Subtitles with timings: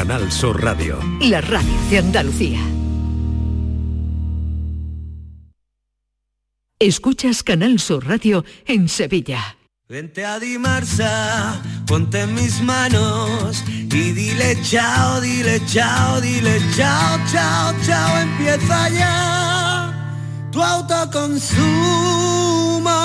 [0.00, 0.98] Canal Sur Radio.
[1.20, 2.58] La radio de Andalucía.
[6.78, 9.58] Escuchas Canal Sur Radio en Sevilla.
[9.90, 17.74] Vente a Dimarsa, ponte en mis manos y dile chao, dile chao, dile chao, chao,
[17.84, 19.69] chao, empieza ya
[20.50, 22.10] tu autoconsumo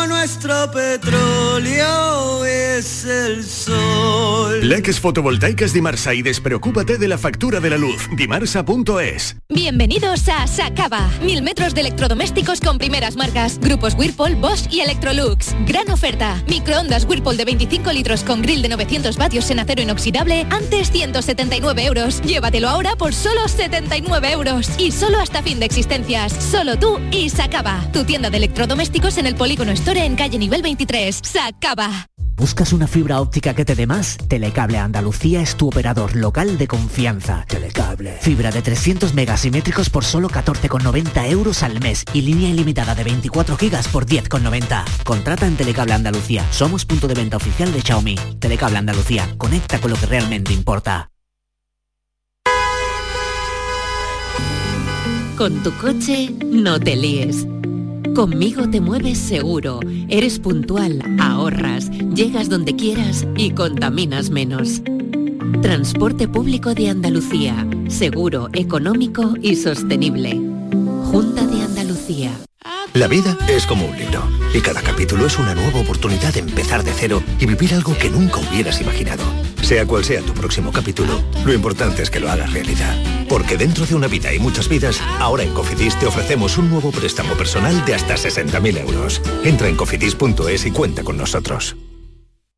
[0.07, 4.67] nuestro petróleo es el sol.
[4.67, 8.09] Leques fotovoltaicas Dimarsa y despreocúpate de la factura de la luz.
[8.15, 9.35] Dimarsa.es.
[9.49, 11.07] Bienvenidos a Sacaba.
[11.21, 13.59] Mil metros de electrodomésticos con primeras marcas.
[13.59, 15.55] Grupos Whirlpool, Bosch y Electrolux.
[15.67, 16.43] Gran oferta.
[16.47, 20.47] Microondas Whirlpool de 25 litros con grill de 900 vatios en acero inoxidable.
[20.49, 22.21] Antes 179 euros.
[22.23, 24.69] Llévatelo ahora por solo 79 euros.
[24.79, 26.33] Y solo hasta fin de existencias.
[26.33, 27.85] Solo tú y Sacaba.
[27.91, 31.19] Tu tienda de electrodomésticos en el Polígono Store en calle nivel 23.
[31.23, 32.07] Se acaba.
[32.37, 34.17] ¿Buscas una fibra óptica que te dé más?
[34.27, 37.45] Telecable Andalucía es tu operador local de confianza.
[37.47, 38.17] Telecable.
[38.19, 43.55] Fibra de 300 megasimétricos por solo 14,90 euros al mes y línea ilimitada de 24
[43.55, 44.83] gigas por 10,90.
[45.05, 46.45] Contrata en Telecable Andalucía.
[46.51, 48.15] Somos punto de venta oficial de Xiaomi.
[48.39, 49.33] Telecable Andalucía.
[49.37, 51.09] Conecta con lo que realmente importa.
[55.37, 57.45] Con tu coche, no te líes.
[58.15, 64.81] Conmigo te mueves seguro, eres puntual, ahorras, llegas donde quieras y contaminas menos.
[65.61, 70.39] Transporte público de Andalucía, seguro, económico y sostenible.
[71.11, 72.31] Junta de Andalucía.
[72.93, 76.81] La vida es como un libro y cada capítulo es una nueva oportunidad de empezar
[76.81, 79.23] de cero y vivir algo que nunca hubieras imaginado.
[79.65, 82.95] Sea cual sea tu próximo capítulo, lo importante es que lo hagas realidad.
[83.27, 86.91] Porque dentro de una vida y muchas vidas, ahora en Cofidis te ofrecemos un nuevo
[86.91, 89.23] préstamo personal de hasta 60.000 euros.
[89.43, 91.75] Entra en cofidis.es y cuenta con nosotros.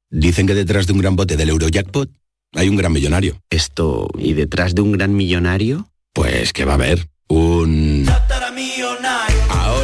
[0.10, 2.10] Dicen que detrás de un gran bote del Eurojackpot
[2.54, 3.40] hay un gran millonario.
[3.50, 5.90] Esto, ¿y detrás de un gran millonario?
[6.12, 8.06] Pues que va a haber un...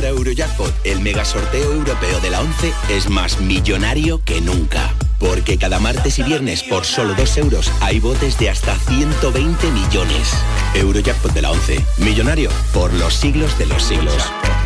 [0.10, 4.94] Eurojackpot, el mega sorteo europeo de la 11, es más millonario que nunca.
[5.20, 10.34] Porque cada martes y viernes por solo 2 euros hay botes de hasta 120 millones.
[10.76, 11.86] Eurojackpot de la 11.
[11.98, 14.18] Millonario por los siglos de los siglos.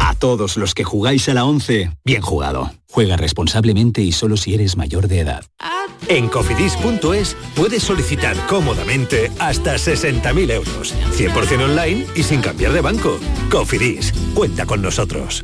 [0.07, 2.71] A todos los que jugáis a la 11, bien jugado.
[2.89, 5.43] Juega responsablemente y solo si eres mayor de edad.
[6.07, 13.19] En cofidis.es puedes solicitar cómodamente hasta 60.000 euros, 100% online y sin cambiar de banco.
[13.51, 15.43] Cofidis, cuenta con nosotros.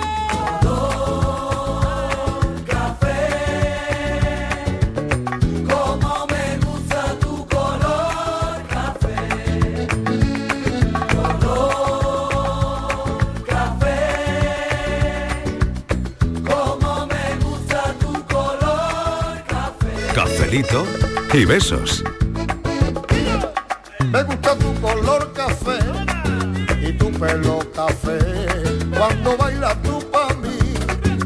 [20.51, 20.85] Cafelito
[21.31, 22.03] y besos.
[24.11, 25.79] Me gusta tu color café
[26.85, 28.19] y tu pelo café.
[28.97, 30.57] Cuando bailas tú para mí,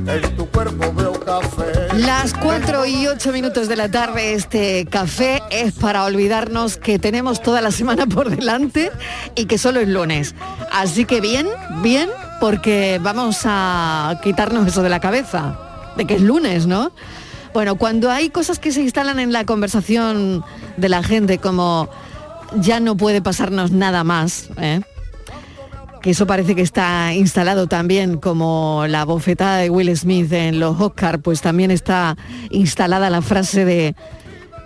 [0.06, 1.88] en tu cuerpo veo café.
[1.96, 7.42] Las 4 y 8 minutos de la tarde, este café es para olvidarnos que tenemos
[7.42, 8.92] toda la semana por delante
[9.34, 10.36] y que solo es lunes.
[10.72, 11.48] Así que bien,
[11.82, 15.58] bien, porque vamos a quitarnos eso de la cabeza,
[15.98, 16.92] de que es lunes, ¿no?
[17.56, 20.44] Bueno, cuando hay cosas que se instalan en la conversación
[20.76, 21.88] de la gente como
[22.60, 24.82] ya no puede pasarnos nada más, ¿eh?
[26.02, 30.82] que eso parece que está instalado también como la bofetada de Will Smith en los
[30.82, 32.18] Oscar, pues también está
[32.50, 33.96] instalada la frase de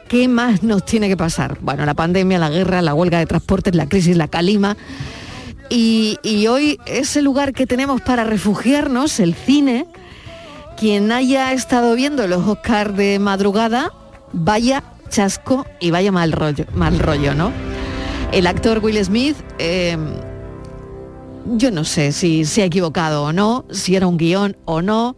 [0.07, 1.59] ¿qué más nos tiene que pasar?
[1.61, 4.75] Bueno, la pandemia, la guerra, la huelga de transportes, la crisis, la calima.
[5.69, 9.85] Y, y hoy ese lugar que tenemos para refugiarnos, el cine,
[10.79, 13.91] quien haya estado viendo los Oscar de madrugada,
[14.31, 17.51] vaya chasco y vaya mal rollo, mal rollo, ¿no?
[18.31, 19.97] El actor Will Smith, eh,
[21.45, 25.17] yo no sé si se ha equivocado o no, si era un guion o no.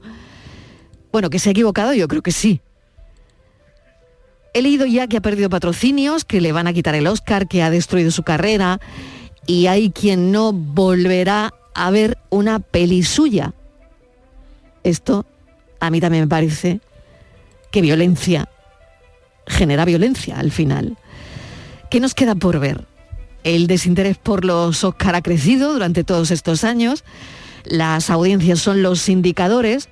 [1.12, 2.62] Bueno, que se ha equivocado, yo creo que sí.
[4.56, 7.62] He leído ya que ha perdido patrocinios, que le van a quitar el Oscar, que
[7.62, 8.80] ha destruido su carrera,
[9.46, 13.54] y hay quien no volverá a ver una peli suya.
[14.84, 15.26] Esto
[15.82, 16.80] a mí también me parece
[17.72, 18.48] que violencia
[19.48, 20.98] genera violencia al final.
[21.90, 22.86] ¿Qué nos queda por ver?
[23.44, 27.04] El desinterés por los Oscar ha crecido durante todos estos años.
[27.66, 29.90] Las audiencias son los indicadores,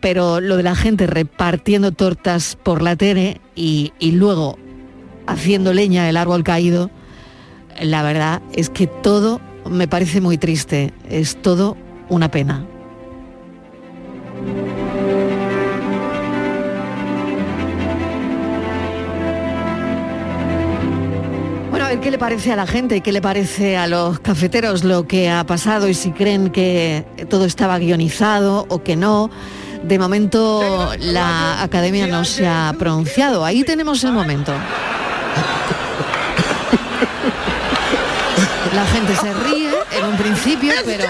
[0.00, 4.58] pero lo de la gente repartiendo tortas por la tele y, y luego
[5.26, 6.90] haciendo leña del árbol caído,
[7.80, 10.92] la verdad es que todo me parece muy triste.
[11.08, 11.76] Es todo
[12.08, 12.64] una pena.
[22.02, 25.30] Qué le parece a la gente y qué le parece a los cafeteros lo que
[25.30, 29.30] ha pasado y si creen que todo estaba guionizado o que no.
[29.84, 33.44] De momento la academia no se ha pronunciado.
[33.44, 34.52] Ahí tenemos el momento.
[38.74, 41.04] La gente se ríe en un principio, pero,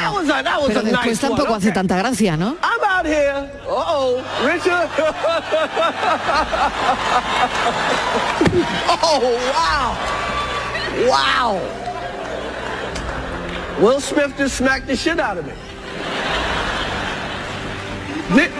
[0.67, 2.57] pero después tampoco hace tanta gracia, ¿no?
[11.09, 11.59] wow.
[13.81, 15.53] Will Smith just smacked the shit out of me.
[18.35, 18.53] Nick-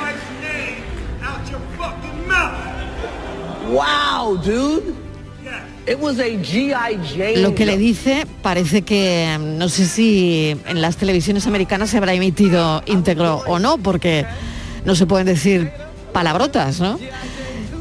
[3.73, 4.95] Wow, dude.
[5.87, 6.37] It was a.
[7.37, 12.13] Lo que le dice parece que no sé si en las televisiones americanas se habrá
[12.15, 14.25] emitido íntegro o no, porque
[14.85, 15.73] no se pueden decir
[16.13, 16.99] palabrotas, ¿no?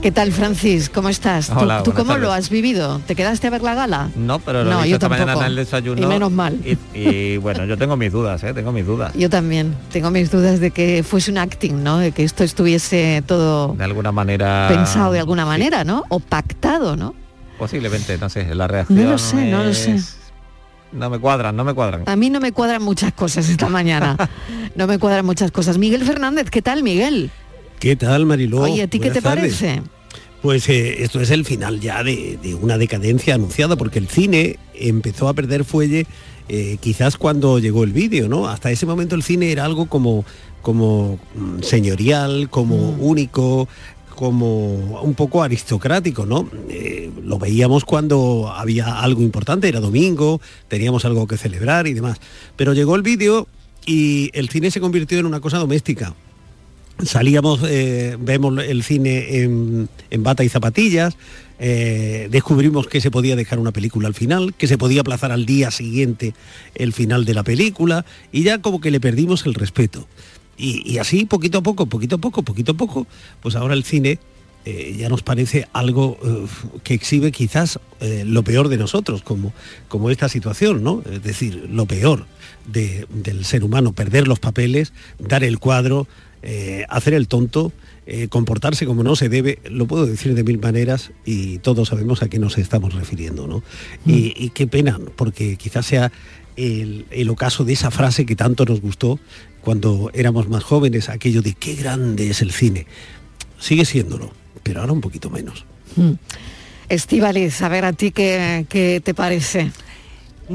[0.01, 0.89] ¿Qué tal, Francis?
[0.89, 1.47] ¿Cómo estás?
[1.47, 2.99] ¿Tú- Hola, ¿Tú, cómo lo has vivido?
[3.05, 4.09] ¿Te quedaste a ver la gala?
[4.15, 5.45] No, pero lo No, he yo esta mañana tampoco.
[5.45, 6.01] en el desayuno.
[6.01, 6.57] Y menos mal.
[6.65, 8.51] Y, y, bueno, yo tengo mis dudas, ¿eh?
[8.55, 9.13] Tengo mis dudas.
[9.13, 9.75] Yo también.
[9.91, 11.99] Tengo mis dudas de que fuese un acting, ¿no?
[11.99, 14.65] De que esto estuviese todo De alguna manera...
[14.69, 16.03] pensado de alguna manera, ¿no?
[16.09, 17.13] O pactado, ¿no?
[17.59, 19.97] Posiblemente, no sé, la reacción No lo sé, no lo sé.
[20.93, 22.03] No me cuadran, no me cuadran.
[22.07, 24.17] A mí no me cuadran muchas cosas esta mañana.
[24.73, 25.77] No me cuadran muchas cosas.
[25.77, 27.29] Miguel Fernández, ¿qué tal, Miguel?
[27.81, 28.61] ¿Qué tal, Mariló?
[28.61, 29.55] Oye, ¿a ti qué te tardes.
[29.55, 29.81] parece?
[30.43, 34.59] Pues eh, esto es el final ya de, de una decadencia anunciada, porque el cine
[34.75, 36.05] empezó a perder fuelle
[36.47, 38.47] eh, quizás cuando llegó el vídeo, ¿no?
[38.47, 40.25] Hasta ese momento el cine era algo como,
[40.61, 43.67] como mm, señorial, como único,
[44.15, 46.47] como un poco aristocrático, ¿no?
[46.69, 52.19] Eh, lo veíamos cuando había algo importante, era domingo, teníamos algo que celebrar y demás.
[52.55, 53.47] Pero llegó el vídeo
[53.87, 56.13] y el cine se convirtió en una cosa doméstica
[57.03, 61.15] salíamos, eh, vemos el cine en, en bata y zapatillas,
[61.59, 65.45] eh, descubrimos que se podía dejar una película al final, que se podía aplazar al
[65.45, 66.33] día siguiente
[66.75, 70.07] el final de la película, y ya como que le perdimos el respeto.
[70.57, 73.07] Y, y así, poquito a poco, poquito a poco, poquito a poco,
[73.41, 74.19] pues ahora el cine
[74.65, 76.19] eh, ya nos parece algo
[76.83, 77.79] que exhibe quizás
[78.25, 79.53] lo peor de nosotros, como,
[79.87, 81.01] como esta situación, ¿no?
[81.11, 82.25] Es decir, lo peor
[82.67, 86.07] de- del ser humano, perder los papeles, dar el cuadro,
[86.43, 87.71] eh, hacer el tonto,
[88.05, 92.23] eh, comportarse como no se debe, lo puedo decir de mil maneras y todos sabemos
[92.23, 93.63] a qué nos estamos refiriendo, ¿no?
[94.05, 96.11] Y, y qué pena, porque quizás sea
[96.55, 99.19] el, el ocaso de esa frase que tanto nos gustó
[99.61, 102.87] cuando éramos más jóvenes, aquello de qué grande es el cine.
[103.59, 104.31] Sigue siéndolo,
[104.63, 105.65] pero ahora un poquito menos.
[106.89, 109.71] Estivaliz, a ver a ti qué, qué te parece.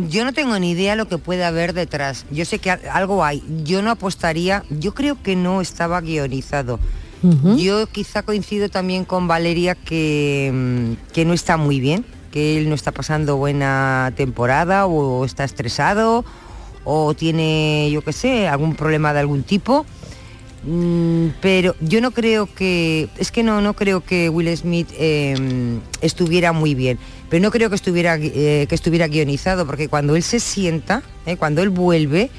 [0.09, 2.27] Yo no tengo ni idea lo que puede haber detrás.
[2.31, 3.43] Yo sé que al- algo hay.
[3.65, 6.79] Yo no apostaría, yo creo que no estaba guionizado.
[7.57, 12.69] Yo quizá coincido también con Valeria que, mm, que no está muy bien, que él
[12.69, 16.25] no está pasando buena temporada o está estresado
[16.85, 19.87] o tiene, yo qué sé, algún problema de algún tipo.
[20.69, 25.79] Mm, pero yo no creo que es que no no creo que Will Smith eh,
[26.01, 26.99] estuviera muy bien
[27.31, 31.37] pero no creo que estuviera eh, que estuviera guionizado porque cuando él se sienta eh,
[31.37, 32.31] cuando él vuelve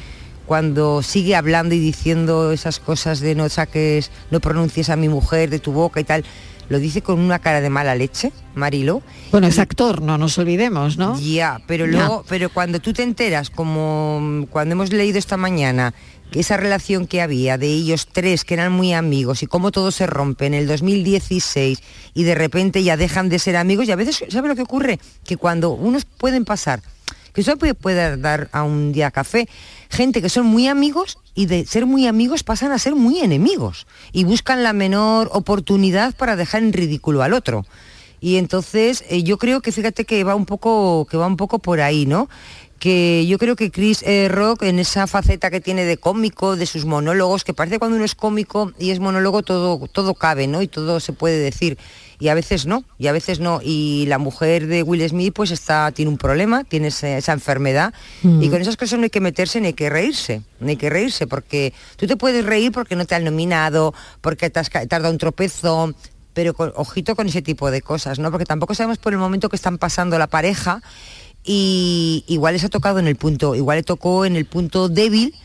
[0.45, 5.49] cuando sigue hablando y diciendo esas cosas de no saques no pronuncies a mi mujer
[5.49, 6.25] de tu boca y tal
[6.69, 10.97] lo dice con una cara de mala leche Marilo Bueno, es actor, no nos olvidemos,
[10.97, 11.19] ¿no?
[11.19, 11.91] ya, pero Ya.
[11.91, 15.93] luego, pero cuando tú te enteras, como mm, cuando hemos leído esta mañana,
[16.31, 19.91] que esa relación que había de ellos tres, que eran muy amigos, y cómo todo
[19.91, 21.79] se rompe en el 2016,
[22.13, 24.99] y de repente ya dejan de ser amigos, y a veces, ¿sabe lo que ocurre?
[25.23, 26.81] Que cuando unos pueden pasar,
[27.37, 29.47] que eso puede, dar a un día café,
[29.91, 33.85] gente que son muy amigos y de ser muy amigos pasan a ser muy enemigos
[34.11, 37.63] y buscan la menor oportunidad para dejar en ridículo al otro.
[38.19, 41.59] Y entonces eh, yo creo que fíjate que va un poco que va un poco
[41.59, 42.27] por ahí, ¿no?
[42.79, 46.65] Que yo creo que Chris eh, Rock en esa faceta que tiene de cómico, de
[46.65, 50.63] sus monólogos, que parece cuando uno es cómico y es monólogo todo todo cabe, ¿no?
[50.63, 51.77] Y todo se puede decir.
[52.19, 53.59] Y a veces no, y a veces no.
[53.63, 57.93] Y la mujer de Will Smith pues está tiene un problema, tiene esa enfermedad
[58.23, 58.41] Mm.
[58.41, 60.89] y con esas cosas no hay que meterse ni hay que reírse, ni hay que
[60.89, 64.85] reírse porque tú te puedes reír porque no te han nominado, porque te has, ca-
[64.87, 65.95] te has dado un tropezón,
[66.33, 68.31] pero con- ojito con ese tipo de cosas, ¿no?
[68.31, 70.81] Porque tampoco sabemos por el momento que están pasando la pareja
[71.43, 75.35] y igual les ha tocado en el punto, igual le tocó en el punto débil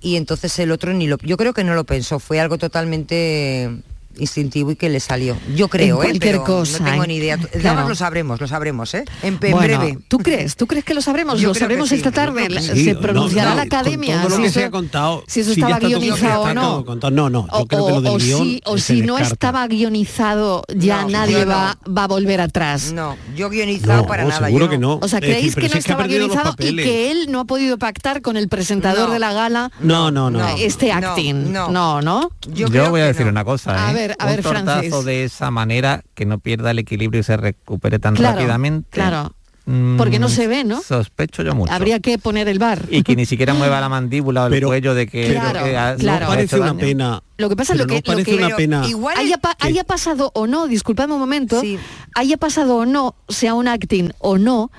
[0.00, 3.70] y entonces el otro ni lo, yo creo que no lo pensó, fue algo totalmente
[4.18, 5.36] instintivo y que le salió.
[5.54, 6.10] Yo creo, En ¿eh?
[6.10, 7.06] cualquier Pero cosa, no tengo ¿eh?
[7.08, 7.36] ni idea.
[7.38, 7.88] Claro.
[7.88, 9.04] Lo sabremos, lo sabremos, ¿eh?
[9.22, 9.98] En, en Bueno, breve.
[10.08, 10.56] ¿Tú crees?
[10.56, 11.40] ¿Tú crees que lo sabremos?
[11.40, 12.48] Yo lo sabremos sí, esta tarde.
[12.60, 12.84] sí.
[12.84, 14.16] Se pronunciará no, la con academia.
[14.22, 16.84] todo lo si que eso- se ha contado, Si eso si estaba guionizado o no.
[17.10, 19.18] No, no, yo O, creo que lo del o guion si, o se si no
[19.18, 22.92] estaba guionizado, ya No, nadie va, va a volver atrás.
[22.92, 24.46] No, yo guionizado No, para nada.
[24.46, 24.98] seguro yo que no.
[25.02, 28.36] O sea, ¿creéis que no estaba guionizado y que él no ha podido pactar con
[28.36, 30.46] el presentador de la gala No, no, no.
[30.56, 31.52] este acting?
[31.52, 31.70] no.
[32.02, 32.30] No.
[32.54, 33.94] Yo, voy a decir una cosa, A ¿eh?
[34.08, 35.04] Ver, a Un ver, tortazo Francis.
[35.04, 38.88] de esa manera que no pierda el equilibrio y se recupere tan Claro, rápidamente.
[38.90, 39.32] claro.
[39.66, 40.82] mm, Porque no se ve, ¿no?
[40.82, 41.72] Sospecho yo mucho.
[41.72, 42.82] Habría que poner el bar.
[42.90, 45.76] Y que ni siquiera mueva la mandíbula o el Pero- cuello de que, Claro, que
[45.76, 46.24] ha- claro.
[46.26, 47.22] No parece una pena.
[47.38, 48.86] Lo que pasa es lo que, no parece lo que- una pena.
[48.88, 51.78] igual haya, pa- que- haya pasado o no, disculpadme un momento, Sí.
[52.14, 54.70] haya pasado o no, sea un acting o no,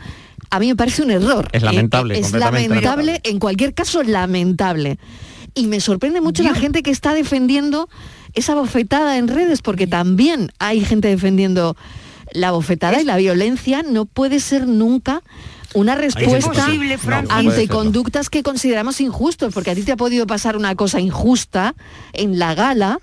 [0.50, 1.48] a mí me parece un error.
[1.52, 3.22] Es lamentable, Eh, es lamentable.
[3.24, 5.00] en cualquier caso lamentable.
[5.56, 7.88] Y me sorprende mucho la gente que está defendiendo
[8.34, 11.76] esa bofetada en redes, porque también hay gente defendiendo
[12.32, 15.22] la bofetada y la violencia no puede ser nunca
[15.76, 16.98] una respuesta posible,
[17.30, 21.74] ante conductas que consideramos injustos, porque a ti te ha podido pasar una cosa injusta
[22.14, 23.00] en la gala,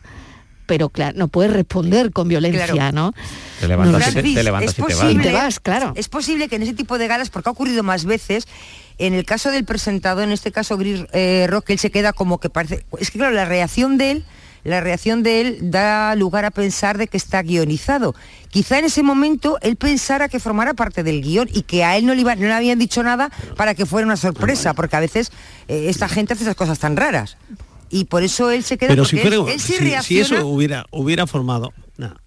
[0.67, 2.93] pero claro, no puedes responder con violencia, Claro.
[2.93, 3.13] ¿no?
[3.59, 4.95] Te levantas, No te, te levantas es y te vas.
[4.95, 5.93] posible, Y te vas, claro.
[5.97, 8.47] Es posible que en ese tipo de galas, porque ha ocurrido más veces,
[8.99, 12.39] en el caso del presentador, en este caso Gris eh, Rock, él se queda como
[12.39, 12.85] que parece.
[13.01, 14.25] Es que claro, la reacción de él,
[14.65, 18.15] la reacción de él da lugar a pensar de que está guionizado.
[18.51, 22.07] Quizá en ese momento él pensara que formara parte del guion y que a él
[22.07, 25.01] no le, iba- no le habían dicho nada para que fuera una sorpresa, porque a
[25.01, 25.31] veces
[25.69, 27.37] eh, esta gente hace esas cosas tan raras.
[27.91, 30.87] Y por eso él se queda Pero si, fuera, él, él sí si- eso hubiera,
[30.91, 31.73] hubiera formado...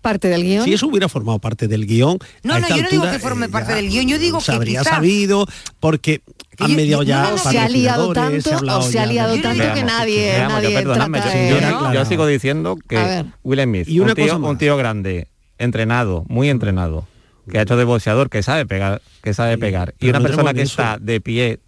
[0.02, 0.66] Parte del guion.
[0.66, 3.48] Si eso hubiera formado parte del guion, No, a no, yo no digo que forme
[3.48, 5.48] eh, parte ya del guion, yo digo se que habría quizá- sabido
[5.80, 6.22] porque
[6.60, 9.06] han yo- mediado ya no, se ha liado tanto, se ha hablado o se ha
[9.08, 11.80] liado tanto que nadie, Veamos, nadie trata yo, de- yo- era ¿no?
[11.80, 11.94] claro.
[11.96, 13.26] yo sigo diciendo que.
[13.44, 15.28] Will Smith, Y una un, tío, un tío grande,
[15.58, 17.08] entrenado, muy entrenado,
[17.50, 20.62] que ha hecho de boxeador, que sabe pegar, que sabe pegar, y una persona que
[20.62, 21.60] está de pie,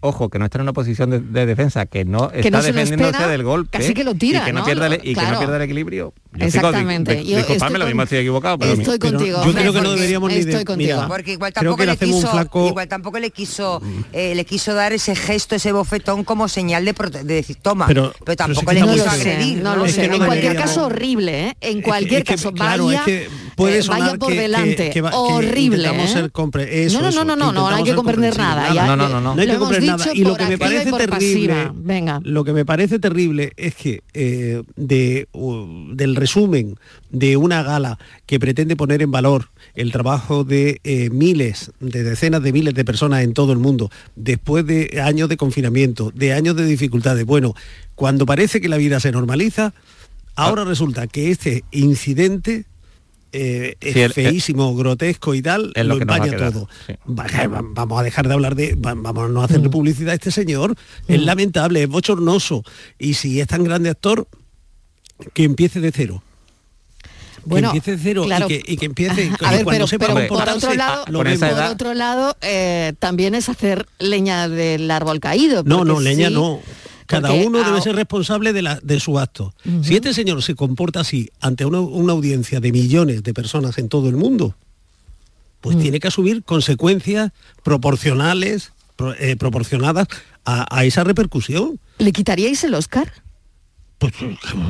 [0.00, 2.62] ojo, que no está en una posición de, de defensa, que no Que está no
[2.62, 4.64] defendiéndose espera, del golpe, casi que lo tira, y que no, ¿no?
[4.64, 5.32] pierda, el, Lo- y que claro.
[5.32, 6.12] no pierda el equilibrio.
[6.32, 7.14] Yo sigo- Exactamente.
[7.16, 9.44] di- Yo disculpadme, estoy lo mismo con- estoy equivocado, pero Estoy Pero contigo.
[9.44, 10.94] yo creo que no deberíamos ni de- Estoy contigo.
[10.96, 13.80] mira, Porque igual tampoco, que le quiso, flaco- igual tampoco le quiso
[14.12, 17.86] eh, le quiso dar ese gesto, ese bofetón como señal de, prote- de decir toma,
[17.86, 19.62] Pero- pero, pero tampoco si le que quiso agredir.
[19.62, 20.02] no lo sé.
[20.02, 21.56] que no en cualquier caso horrible, ¿eh?
[21.62, 24.90] En cualquier que, caso, vaya, es que puede sonar vaya por que- que- delante.
[24.90, 25.88] que que horrible.
[25.88, 26.08] ¿eh?
[26.08, 28.74] ser compre- eso, no, no, no, no, no, no, no hay que comprender nada.
[28.86, 29.20] No, no, no.
[29.34, 30.04] No hay que dicho nada.
[30.14, 31.72] Y lo que me parece terrible, pasiva.
[31.74, 32.20] Venga.
[32.22, 35.28] lo que me parece terrible es que eh, de,
[35.92, 36.76] del resumen
[37.10, 42.42] de una gala que pretende poner en valor el trabajo de eh, miles, de decenas
[42.42, 46.56] de miles de personas en todo el mundo, después de años de confinamiento, de años
[46.56, 47.54] de dificultades, bueno,
[47.94, 49.72] cuando parece que la vida se normaliza,
[50.34, 52.66] ahora resulta que este incidente
[53.36, 56.68] eh, es Sí, el- feísimo, grotesco y tal, es lo, lo que empaña todo.
[56.86, 56.94] sí.
[57.08, 60.30] Va- Vamos a dejar de hablar de, va- vamos a no hacerle publicidad a este
[60.30, 60.74] señor.
[61.08, 61.24] Es Mm.
[61.24, 62.62] lamentable, es bochornoso.
[62.98, 64.26] Y si es tan grande actor,
[65.34, 66.22] que empiece de cero.
[67.44, 68.46] Bueno, que empiece de cero claro.
[68.46, 71.12] y, que, y que empiece A ver, cuando pero, sepa pero por otro lado, esa
[71.22, 71.38] vemos.
[71.38, 75.62] por edad- otro lado eh, también es hacer leña del árbol caído.
[75.64, 76.60] No, no, leña sí, no.
[77.06, 79.54] Cada porque uno debe ser responsable de, la, de su acto.
[79.82, 83.88] Si este señor se comporta así ante una, una audiencia de millones de personas en
[83.88, 84.54] todo el mundo,
[85.60, 87.32] pues tiene que asumir consecuencias
[87.62, 90.08] proporcionales, pro- eh, proporcionadas
[90.44, 91.78] a, a esa repercusión.
[91.98, 93.12] ¿Le quitaríais el Oscar?
[93.98, 94.12] Pues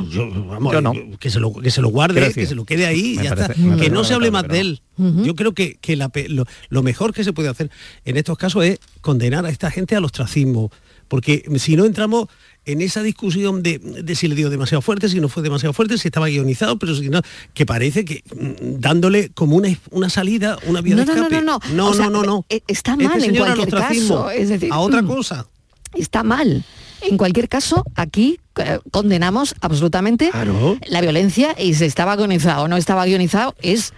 [0.09, 0.93] yo, vamos, Yo no.
[1.19, 3.75] que, se lo, que se lo guarde, que se lo quede ahí, ya parece- está.
[3.77, 4.81] Que no se hable más de él.
[4.97, 7.69] Yo creo que, que la lo, lo mejor que se puede hacer
[8.05, 10.71] en estos casos es condenar a esta gente al ostracismo.
[11.07, 12.27] Porque si no entramos
[12.65, 15.97] en esa discusión de, de si le dio demasiado fuerte, si no fue demasiado fuerte,
[15.97, 17.21] si estaba guionizado, pero si no,
[17.53, 21.21] que parece que mm, dándole como una, una salida, una vía No, de no, no,
[21.27, 21.41] escape.
[21.45, 21.75] no, no.
[21.75, 22.45] no, O sea, no, no.
[22.49, 25.07] eh, está Este mal en cualquier caso, es decir, a otra mm.
[25.07, 25.47] cosa.
[25.93, 26.65] Está mal.
[27.01, 30.77] En cualquier caso, aquí eh, condenamos absolutamente Claro.
[30.87, 33.93] la violencia y si estaba guionizado o no estaba guionizado es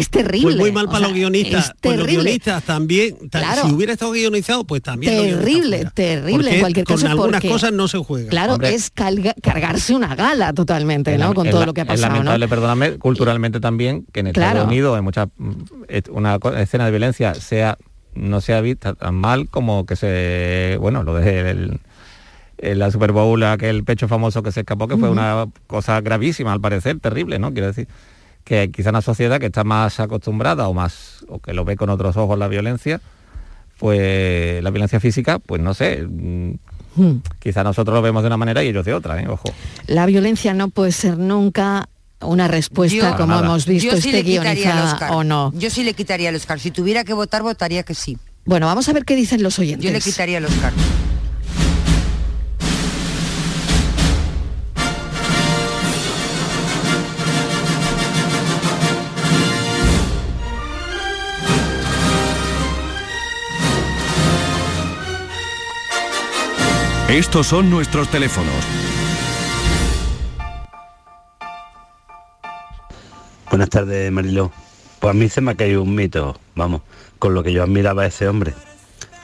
[0.00, 0.42] es terrible.
[0.48, 1.66] Pues muy mal O para sea, los guionistas.
[1.66, 2.24] Es Pues los terrible.
[2.30, 3.28] guionistas también.
[3.30, 3.62] ta- Claro.
[3.68, 5.12] Si hubiera estado guionizado, pues también.
[5.14, 7.06] terrible, terrible en cualquier con caso.
[7.08, 8.28] algunas porque, cosas no se juega.
[8.30, 8.74] Claro, Hombre.
[8.74, 11.28] es calga- cargarse una gala totalmente, Es ¿no?
[11.28, 12.50] la- Con es todo la- lo que ha Es pasado, lamentable, ¿no?
[12.50, 14.48] perdóname, culturalmente también, que en Claro.
[14.50, 15.28] Estados Unidos hay mucha
[16.10, 17.76] una escena de violencia sea
[18.14, 21.80] no sea vista tan mal como que se bueno lo de el-
[22.58, 26.52] el- la Super Bowl aquel pecho famoso que se escapó que fue una cosa gravísima
[26.52, 27.86] al parecer terrible no quiero decir
[28.44, 31.90] que quizá una sociedad que está más acostumbrada o más o que lo ve con
[31.90, 33.00] otros ojos la violencia
[33.78, 36.52] pues la violencia física, pues no sé, mm,
[36.96, 37.22] Hmm.
[37.38, 39.28] quizá nosotros lo vemos de una manera y ellos de otra, ¿eh?
[39.28, 39.44] ojo.
[39.86, 41.88] La violencia no puede ser nunca
[42.20, 43.46] una respuesta Yo- como Nada.
[43.46, 45.12] hemos visto Yo sí este Oscar.
[45.12, 45.52] o no.
[45.54, 46.58] Yo sí le quitaría el Oscar.
[46.58, 48.18] Si tuviera que votar, votaría que sí.
[48.44, 49.84] Bueno, vamos a ver qué dicen los oyentes.
[49.86, 50.72] Yo le quitaría el Oscar.
[67.10, 68.54] Estos son nuestros teléfonos.
[73.50, 74.52] Buenas tardes, Mariló.
[75.00, 76.82] Pues a mí se me ha caído un mito, vamos,
[77.18, 78.54] con lo que yo admiraba a ese hombre.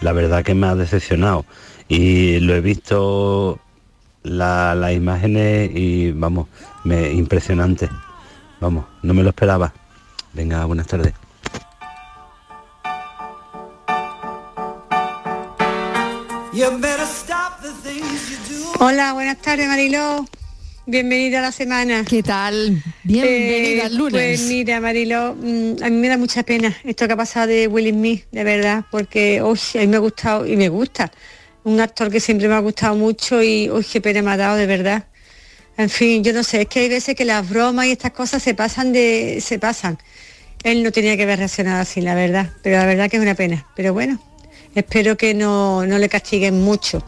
[0.01, 1.45] La verdad que me ha decepcionado.
[1.89, 3.61] Y lo he visto
[4.25, 6.49] la- las imágenes y vamos,
[6.83, 7.89] me impresionante.
[8.61, 9.73] Vamos, no me lo esperaba.
[10.33, 11.15] Venga, buenas tardes.
[18.79, 20.27] Hola, buenas tardes Mariló.
[20.87, 22.05] Bienvenida a la semana.
[22.05, 22.83] ¿Qué tal?
[23.03, 24.13] Bienvenida al lunes.
[24.13, 27.67] Pues mira, Mariló, mm, a mí me da mucha pena esto que ha pasado de
[27.67, 31.11] Will Smith, de verdad, porque uy, a mí me ha gustado y me gusta.
[31.65, 34.57] Un actor que siempre me ha gustado mucho y uy, qué pena me ha dado,
[34.57, 35.07] de verdad.
[35.77, 38.43] En fin, yo no sé, es que hay veces que las bromas y estas cosas
[38.43, 39.41] se pasan de.
[39.41, 39.99] se pasan.
[40.63, 42.51] Él no tenía que haber reaccionado así, la verdad.
[42.63, 43.67] Pero la verdad que es una pena.
[43.75, 44.21] Pero bueno,
[44.75, 47.05] espero que no, no le castiguen mucho.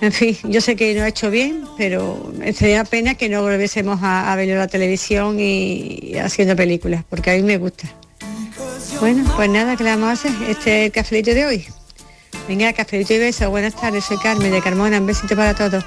[0.00, 4.00] En fin, yo sé que no ha hecho bien, pero sería pena que no volviésemos
[4.02, 7.86] a, a en la televisión y, haciendo películas, porque a mí me gusta.
[8.98, 10.32] Bueno, pues nada, ¿qué le vamos a hacer?
[10.48, 11.66] Este es el cafelito de hoy.
[12.48, 13.50] Venga, cafelito y beso.
[13.50, 14.98] Buenas tardes, soy Carmen de Carmona.
[14.98, 15.84] Un besito para todos.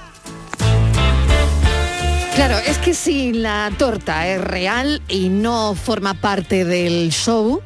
[2.35, 7.61] Claro, es que si la torta es real y no forma parte del show,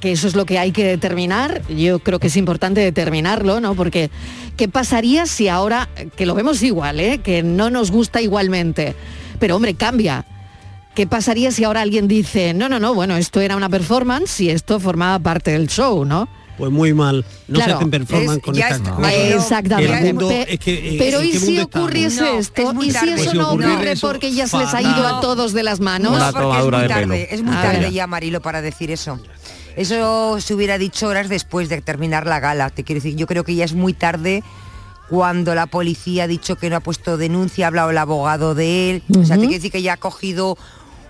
[0.00, 3.74] que eso es lo que hay que determinar, yo creo que es importante determinarlo, ¿no?
[3.74, 4.10] Porque
[4.56, 7.18] ¿qué pasaría si ahora, que lo vemos igual, ¿eh?
[7.18, 8.94] que no nos gusta igualmente,
[9.38, 10.24] pero hombre, cambia?
[10.94, 14.48] ¿Qué pasaría si ahora alguien dice, no, no, no, bueno, esto era una performance y
[14.50, 16.26] esto formaba parte del show, ¿no?
[16.56, 17.22] Pues muy mal.
[17.48, 19.12] No Claro, se hacen performance es- con estas está- cosas.
[19.14, 19.92] Exactamente.
[20.08, 22.62] El mundo- Pe- es que, eh, Pero ¿en ¿y si ocurriese No, esto?
[22.80, 25.06] es ¿Y si eso Pues si no ocurre eso, porque ya se les ha ido
[25.06, 26.18] a todos de las manos?
[26.18, 29.20] No, porque es muy de tarde, es muy tarde ya, Marilo, para decir eso.
[29.76, 32.70] Eso se hubiera dicho horas después de terminar la gala.
[32.70, 34.42] Te quiero decir, yo creo que ya es muy tarde
[35.08, 38.90] cuando la policía ha dicho que no ha puesto denuncia, ha hablado el abogado de
[38.90, 39.02] él.
[39.10, 40.56] O sea, te quiero decir que ya ha cogido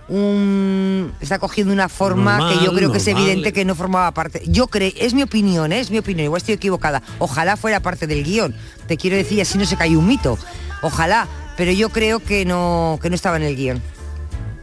[0.09, 4.41] un está cogiendo una forma que yo creo que es evidente que no formaba parte.
[4.47, 5.79] Yo creo, es mi opinión, ¿eh?
[5.79, 7.01] es mi opinión, igual estoy equivocada.
[7.19, 8.55] Ojalá fuera parte del guion.
[8.87, 10.37] Te quiero decir, así no se cae un mito.
[10.81, 11.27] Ojalá,
[11.57, 13.81] pero yo creo que no, que no estaba en el guion.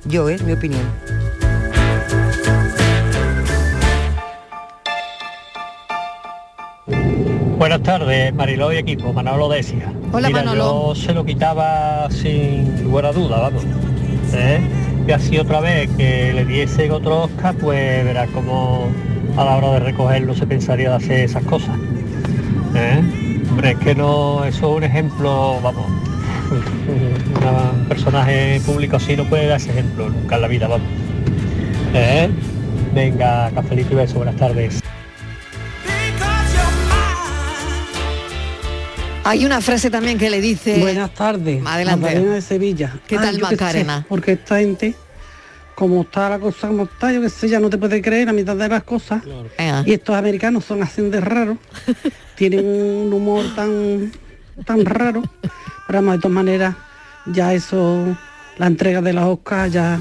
[0.05, 0.35] Yo, ¿eh?
[0.35, 0.83] es mi opinión.
[7.59, 9.93] Buenas tardes, Mariló y equipo, Manolo Desia.
[10.13, 10.93] Hola, Mira, Manolo.
[10.93, 13.65] Yo se lo quitaba sin lugar a duda, vamos.
[14.35, 14.61] ¿Eh?
[15.07, 18.89] Y así otra vez que le diese otro Oscar, pues verá cómo
[19.37, 21.77] a la hora de recogerlo se pensaría de hacer esas cosas.
[22.75, 23.01] ¿Eh?
[23.49, 25.87] Hombre, es que no, eso es un ejemplo, vamos.
[27.75, 30.89] Un personaje público así no puede dar ese ejemplo nunca en la vida, vamos.
[31.95, 32.29] ¿Eh?
[32.95, 34.84] Venga, cafelito y beso, buenas tardes.
[39.25, 40.79] Hay una frase también que le dice...
[40.79, 41.63] Buenas tardes.
[41.65, 42.01] Adelante.
[42.07, 42.95] Macarena de Sevilla.
[43.07, 44.07] ¿Qué tal, yo qué sé, Macarena?
[44.09, 44.95] porque esta gente,
[45.75, 48.33] como está la cosa como está, yo qué sé, ya no te puede creer a
[48.33, 49.23] mitad de las cosas.
[49.87, 51.57] Y estos americanos son así de raros.
[52.37, 54.13] tienen un humor tan,
[54.67, 55.23] tan raro.
[55.87, 56.75] Pero de todas maneras,
[57.27, 58.17] ya eso,
[58.59, 60.01] la entrega de las Oscars, ya,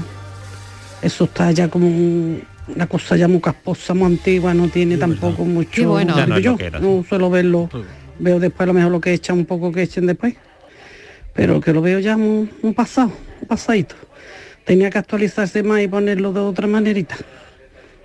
[1.00, 5.44] eso está ya como un- una cosa ya muy casposa, muy antigua, no tiene tampoco
[5.44, 5.70] mucho...
[5.70, 6.16] Qué bueno.
[6.16, 7.68] Ya no yo, no suelo verlo,
[8.18, 10.34] veo después a lo mejor lo que echan un poco que echen después,
[11.32, 13.94] pero que lo veo ya muy, muy pasado, muy pasadito.
[14.64, 17.16] Tenía que actualizarse más y ponerlo de otra manerita.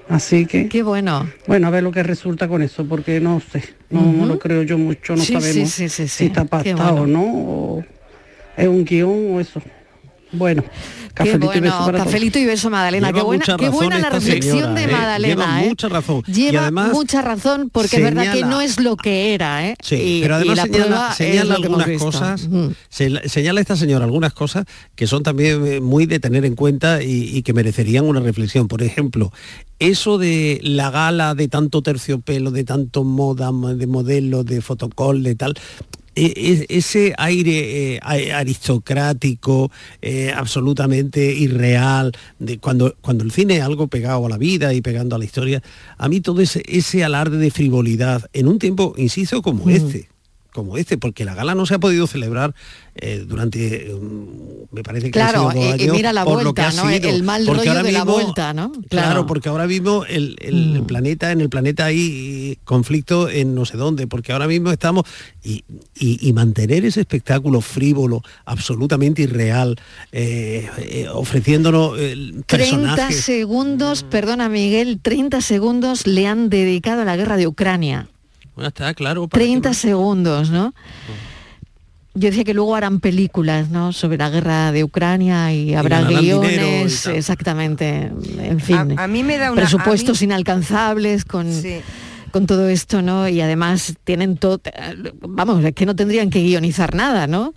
[0.09, 0.67] Así que...
[0.67, 1.29] Qué bueno.
[1.47, 4.63] Bueno, a ver lo que resulta con eso, porque no sé, no, no lo creo
[4.63, 7.01] yo mucho, no Sí, sabemos sí, sí, si está pactado bueno.
[7.03, 7.85] o no, o
[8.57, 9.61] es un guion o eso.
[10.31, 12.23] Bueno, Qué cafelito y beso bueno, todos.
[12.35, 13.07] y beso, Magdalena.
[13.07, 14.87] Lleva Qué buena, mucha qué buena la reflexión señora, de ¿eh?
[14.87, 15.35] Magdalena.
[15.45, 15.67] Lleva ¿eh?
[15.69, 16.23] mucha razón.
[16.27, 19.67] Y Lleva además mucha razón porque es verdad que no es lo que era.
[19.67, 19.75] ¿eh?
[19.81, 22.47] Sí, y, pero y además la señala, prueba señala algunas cosas,
[22.89, 24.65] se- señala esta señora algunas cosas
[24.95, 28.67] que son también eh, muy de tener en cuenta y, y que merecerían una reflexión.
[28.67, 29.33] Por ejemplo,
[29.79, 35.23] eso de la gala de tanto terciopelo, de tanto moda, mo- de modelo, de fotocall,
[35.23, 35.55] de tal,
[36.69, 37.99] ese aire eh,
[38.33, 44.73] aristocrático, eh, absolutamente irreal, de cuando, cuando el cine es algo pegado a la vida
[44.73, 45.61] y pegando a la historia,
[45.97, 49.69] a mí todo ese, ese alarde de frivolidad en un tiempo, insisto, como Mm.
[49.69, 50.09] este,
[50.53, 52.55] como este, porque la gala no se ha podido celebrar
[53.01, 56.25] eh, durante, mm, me parece que Claro, han sido dos y- y años, mira la
[56.25, 56.91] por lo que vuelta, ha ¿no?
[56.91, 57.09] sido.
[57.09, 58.71] El mal rollo de la vuelta, ¿no?
[58.71, 59.25] Claro, Claro.
[59.25, 63.77] porque ahora mismo el, el- el planeta, en el planeta hay conflicto en no sé
[63.77, 65.05] dónde, porque ahora mismo estamos
[65.43, 65.63] y,
[65.97, 69.77] y- y mantener ese espectáculo frívolo, absolutamente irreal,
[70.11, 73.21] eh, eh, ofreciéndonos eh, 30 personajes.
[73.21, 78.09] segundos, perdona Miguel, 30 segundos le han dedicado a la guerra de Ucrania.
[78.59, 79.25] Bueno, está claro.
[79.29, 80.73] ¿para 30 segundos, ¿no?
[82.13, 83.93] Yo decía que luego harán películas, ¿no?
[83.93, 88.95] Sobre la guerra de Ucrania y habrá y guiones, exactamente, en fin.
[88.99, 91.47] A- a mí me da una- presupuestos mí- inalcanzables con
[92.33, 93.29] con todo esto, ¿no?
[93.29, 94.59] Y además tienen todo,
[95.21, 97.53] vamos, es que no tendrían que guionizar nada, ¿no?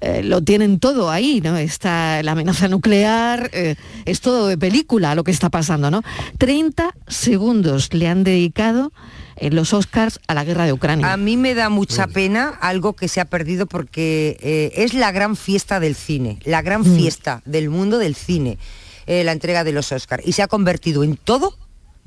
[0.00, 1.56] Eh, lo tienen todo ahí, ¿no?
[1.56, 3.74] Está la amenaza nuclear, eh,
[4.04, 6.02] es todo de película lo que está pasando, ¿no?
[6.38, 8.92] 30 segundos le han dedicado
[9.40, 11.12] en los Oscars a la guerra de Ucrania.
[11.12, 15.12] A mí me da mucha pena algo que se ha perdido porque eh, es la
[15.12, 16.96] gran fiesta del cine, la gran Mm.
[16.96, 18.58] fiesta del mundo del cine,
[19.06, 20.26] eh, la entrega de los Oscars.
[20.26, 21.56] Y se ha convertido en todo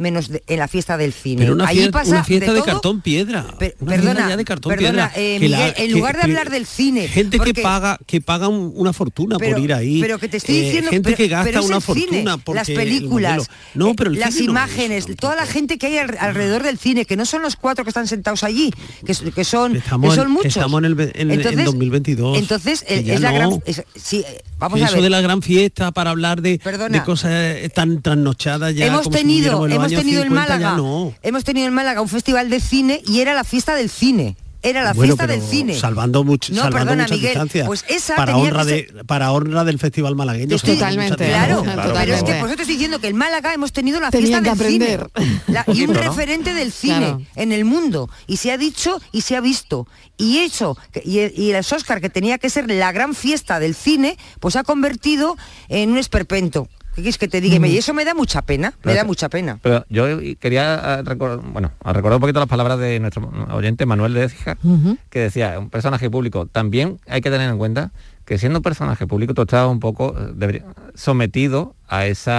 [0.02, 1.44] menos de- en la fiesta del cine.
[1.44, 3.46] Pero una, Allí fiesta, pasa una fiesta de, todo, cartón piedra.
[3.58, 5.12] Per- Una perdona, de cartón perdona, piedra.
[5.16, 7.62] eh, que la- Miguel, en que- lugar de que- hablar del cine, Gente porque- que
[7.62, 10.02] paga, que paga un- una fortuna Pero- por ir ahí.
[10.02, 12.70] pero que te estoy eh, diciendo gente pero- que gasta pero una fortuna porque las
[12.70, 16.18] el películas No, eh, pero las cine no imágenes toda la gente que hay al-
[16.20, 18.72] alrededor del cine que no son los cuatro que están sentados allí
[19.06, 22.38] que, que son Estamos que son en- muchos estamos en el en- en entonces, 2022,
[22.38, 23.36] entonces el- es la no.
[23.38, 26.60] gran es- sí, eh, vamos a eso ver de la gran fiesta para hablar de,
[26.90, 30.78] de cosas eh, tan trasnochadas ya hemos tenido en hemos tenido en 50, ya Málaga
[30.78, 31.14] no.
[31.22, 34.84] hemos tenido en Málaga un festival de cine y era la fiesta del cine era
[34.84, 38.50] la Bueno, fiesta del cine salvando mucho No, salvando perdona, Miguel, pues esa para tenía
[38.52, 41.64] honra que de para honra del festival malagueño Estoy- muchas Claro,
[41.96, 44.44] pero es que por eso te estoy diciendo que en Málaga hemos tenido la Tenían
[44.44, 45.00] fiesta del cine.
[45.48, 47.22] La- y un referente del cine Claro.
[47.38, 48.08] en el mundo.
[48.28, 49.88] Y se ha dicho y se ha visto.
[50.18, 54.16] Y eso, y, y el Oscar, que tenía que ser la gran fiesta del cine,
[54.40, 55.38] pues ha convertido
[55.70, 56.68] en un esperpento.
[57.02, 57.60] ¿Qué quieres que te diga?
[57.60, 57.66] Mm.
[57.66, 59.58] Y eso me da mucha pena, me da mucha pena.
[59.62, 60.06] Pero yo
[60.40, 64.58] quería recordar, bueno, recordar un poquito las palabras de nuestro oyente Manuel de Écija,
[65.10, 67.92] que decía, un personaje público, también hay que tener en cuenta
[68.26, 72.32] que siendo un personaje público tú estás un poco eh, debería- sometido a ese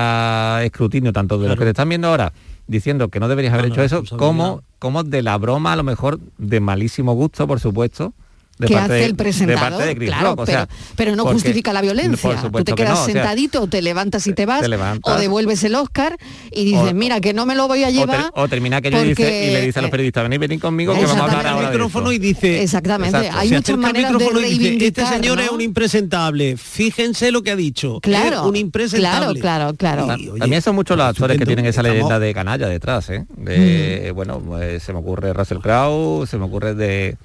[0.64, 2.32] escrutinio tanto de los que te están viendo ahora
[2.68, 5.82] diciendo que no deberías haber No, hecho eso, como, como de la broma a lo
[5.82, 8.14] mejor de malísimo gusto, por supuesto,
[8.62, 10.58] de que parte hace de, el de presentador, parte de Chris claro, Rock, o pero,
[10.58, 12.42] sea, pero no porque- justifica la por violencia.
[12.42, 15.14] Tú te que quedas no, o sea, sentadito, te levantas y te vas, te levantas.
[15.14, 16.16] o devuelves el Oscar
[16.50, 18.30] y dices, O- mira, que no me lo voy a o, ter- llevar.
[18.34, 20.94] o termina aquello y, dice, porque- y le dice a los periodistas, venid, venid conmigo
[20.94, 22.12] que vamos a hablar ahora de micrófono esto".
[22.12, 23.38] y dice Exactamente, Exacto.
[23.38, 25.44] hay muchas maneras de reivindicar, este señor ¿no?
[25.44, 30.20] es un impresentable fíjense lo que ha dicho Claro, es un impresentable claro, claro, claro.
[30.22, 33.24] Y, oye, También son muchos los actores que tienen esa leyenda de canalla detrás, ¿eh?
[33.36, 34.14] De, Mm.
[34.14, 37.16] Bueno, pues, se me ocurre Russell Crowe, se me ocurre de,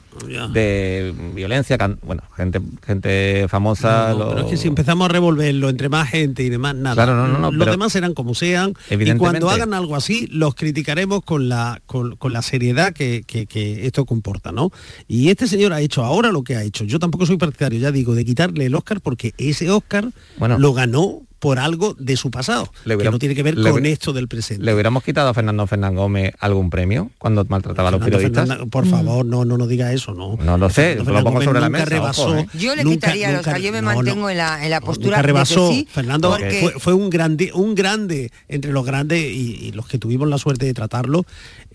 [1.33, 4.09] violencia, can- bueno, gente gente famosa.
[4.09, 6.75] No, no, lo- pero es que si empezamos a revolverlo entre más gente y demás,
[6.75, 6.95] nada.
[6.95, 8.73] Claro, no, no, no, Los pero- demás serán como sean.
[8.89, 13.45] Y cuando hagan algo así, los criticaremos con la, con, con la seriedad que, que-
[13.45, 14.71] que esto comporta, ¿no?
[15.07, 16.83] Y este señor ha hecho ahora lo que ha hecho.
[16.85, 20.57] Yo tampoco soy partidario, ya digo, de quitarle el Oscar porque ese Oscar Bueno.
[20.57, 23.69] lo ganó por algo de su pasado, Le que hubiera- no tiene que ver le
[23.69, 24.63] con hubiera- esto del presente.
[24.63, 28.47] ¿Le hubiéramos quitado a Fernando Fernán Gómez algún premio cuando maltrataba a los Fernando periodistas?
[28.47, 30.37] Fernández, por favor, no, no nos diga eso, no.
[30.37, 31.89] No lo sé, Fernando lo pongo Fernández sobre la nunca mesa.
[31.89, 32.47] rebasó, ojo, ¿eh?
[32.53, 33.95] Yo le nunca- quitaría nunca- Oscar, yo me no, no.
[33.97, 35.69] mantengo en la, en la postura Nunca de rebasó.
[35.69, 39.71] que sí, Fernando porque- fue, fue un grande, un grande entre los grandes y, y
[39.73, 41.25] los que tuvimos la suerte de tratarlo.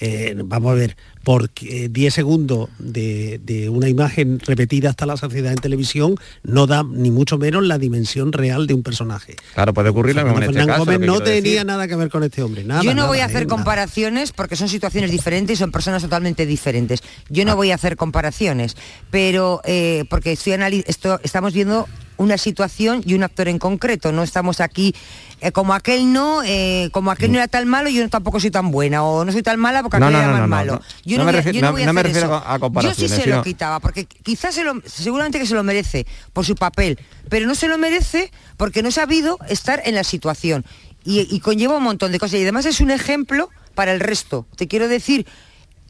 [0.05, 5.53] eh, vamos a ver, porque 10 segundos de, de una imagen repetida hasta la saciedad
[5.53, 9.37] en televisión no da ni mucho menos la dimensión real de un personaje.
[9.55, 10.99] Claro, puede ocurrir lo mismo en este Fernández caso.
[11.01, 11.67] No tenía decir.
[11.67, 12.65] nada que ver con este hombre.
[12.65, 13.57] Nada, yo no nada, voy a eh, hacer nada.
[13.57, 17.03] comparaciones porque son situaciones diferentes y son personas totalmente diferentes.
[17.29, 18.77] Yo no voy a hacer comparaciones,
[19.11, 21.87] pero eh, porque estoy anali- esto, estamos viendo
[22.23, 24.13] una situación y un actor en concreto.
[24.13, 24.95] No estamos aquí
[25.41, 28.71] eh, como aquel no, eh, como aquel no era tan malo, yo tampoco soy tan
[28.71, 30.81] buena o no soy tan mala porque No, aquel no, era no, más malo.
[31.05, 32.45] Yo No me voy a- yo voy me hacer refiero eso.
[32.47, 35.63] a- Yo sí se sino- lo quitaba porque quizás se lo, seguramente que se lo
[35.65, 39.95] merece por su papel, pero no se lo merece porque no ha sabido estar en
[39.97, 40.65] la situación
[41.05, 44.47] y, y conlleva un montón de cosas y además es un ejemplo para el resto.
[44.57, 45.27] Te quiero decir,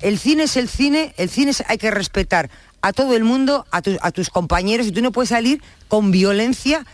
[0.01, 2.49] el cine es el cine, el cine es- hay que respetar
[2.83, 6.11] a todo el mundo, a, tu- a tus compañeros y tú no puedes salir con
[6.11, 6.85] violencia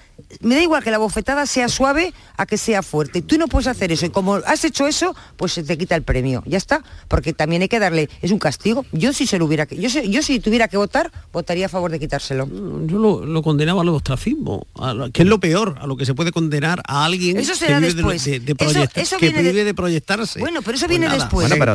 [0.41, 3.23] me da igual que la bofetada sea suave a que sea fuerte.
[3.23, 4.07] Tú no puedes hacer eso.
[4.07, 6.43] Y como has hecho eso, pues se te quita el premio.
[6.47, 6.83] Ya está.
[7.09, 8.85] Porque también hay que darle, es un castigo.
[8.93, 9.77] Yo si se lo hubiera que.
[9.77, 12.47] Yo, si- yo si tuviera que votar, votaría a favor de quitárselo.
[12.87, 16.15] Yo lo, lo condenaba al ostracismo, lo- que es lo peor, a lo que se
[16.15, 18.25] puede condenar a alguien Eso será que vive de- después.
[18.25, 20.39] de, de Eso- proyectar- eso que de- vive de proyectarse.
[20.41, 21.49] Bueno, pero eso Pues viene nada, después.
[21.49, 21.75] Bueno, pero,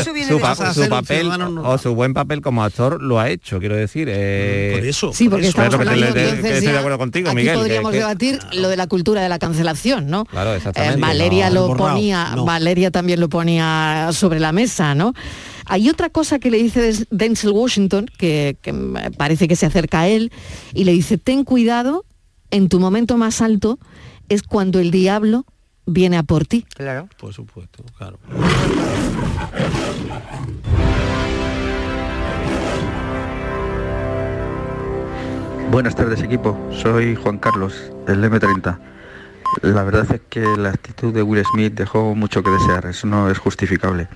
[0.00, 3.00] Eso viene su, de- pa- Vas a su papel o su buen papel como actor
[3.02, 4.08] lo ha hecho, quiero decir.
[4.10, 7.36] eh, Por eso, Sí, porque estamos hablando, te- entonces que estoy de acuerdo contigo, aquí
[7.36, 10.24] Miguel, podríamos que- debatir lo de la cultura de la cancelación, ¿no?
[10.24, 11.00] Claro, Eh, exactamente.
[11.00, 12.44] Valeria No, lo borrado, ponía, no.
[12.44, 15.12] Valeria también lo ponía sobre la mesa, ¿no?
[15.66, 18.74] Hay otra cosa que le dice Denzel Washington, que, que
[19.16, 20.32] parece que se acerca a él,
[20.74, 22.04] y le dice, ten cuidado,
[22.50, 23.78] en tu momento más alto
[24.28, 25.44] es cuando el diablo
[25.86, 26.64] viene a por ti.
[26.74, 27.08] Claro.
[27.18, 28.18] Por supuesto, claro.
[35.70, 38.76] Buenas tardes equipo, soy Juan Carlos, el M30.
[39.62, 43.30] La verdad es que la actitud de Will Smith dejó mucho que desear, eso no
[43.30, 44.08] es justificable.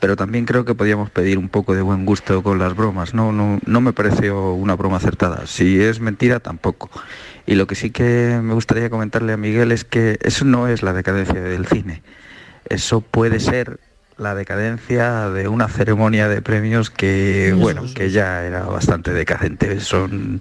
[0.00, 3.32] Pero también creo que podíamos pedir un poco de buen gusto con las bromas, no,
[3.32, 5.46] no, no me pareció una broma acertada.
[5.46, 6.88] Si es mentira, tampoco.
[7.44, 10.82] Y lo que sí que me gustaría comentarle a Miguel es que eso no es
[10.82, 12.02] la decadencia del cine.
[12.64, 13.78] Eso puede ser
[14.16, 19.80] la decadencia de una ceremonia de premios que, bueno, que ya era bastante decadente.
[19.80, 20.40] Son,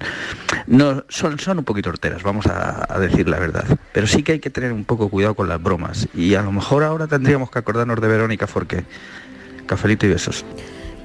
[0.67, 3.65] no, son, son un poquito horteras, vamos a, a decir la verdad.
[3.91, 6.07] Pero sí que hay que tener un poco cuidado con las bromas.
[6.13, 8.83] Y a lo mejor ahora tendríamos que acordarnos de Verónica Forqué.
[9.65, 10.45] Cafelito y besos.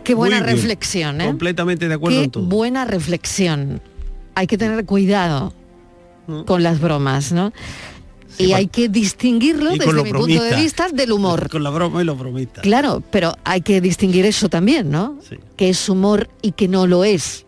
[0.04, 1.26] Qué buena reflexión, ¿eh?
[1.26, 2.44] Completamente de acuerdo Qué en todo.
[2.44, 3.80] buena reflexión.
[4.34, 5.52] Hay que tener cuidado
[6.46, 7.52] con las bromas, ¿no?
[8.36, 11.48] Y hay que distinguirlo desde mi punto de vista del humor.
[11.48, 12.62] Con la broma y los bromistas.
[12.62, 15.18] Claro, pero hay que distinguir eso también, ¿no?
[15.56, 17.46] Que es humor y que no lo es.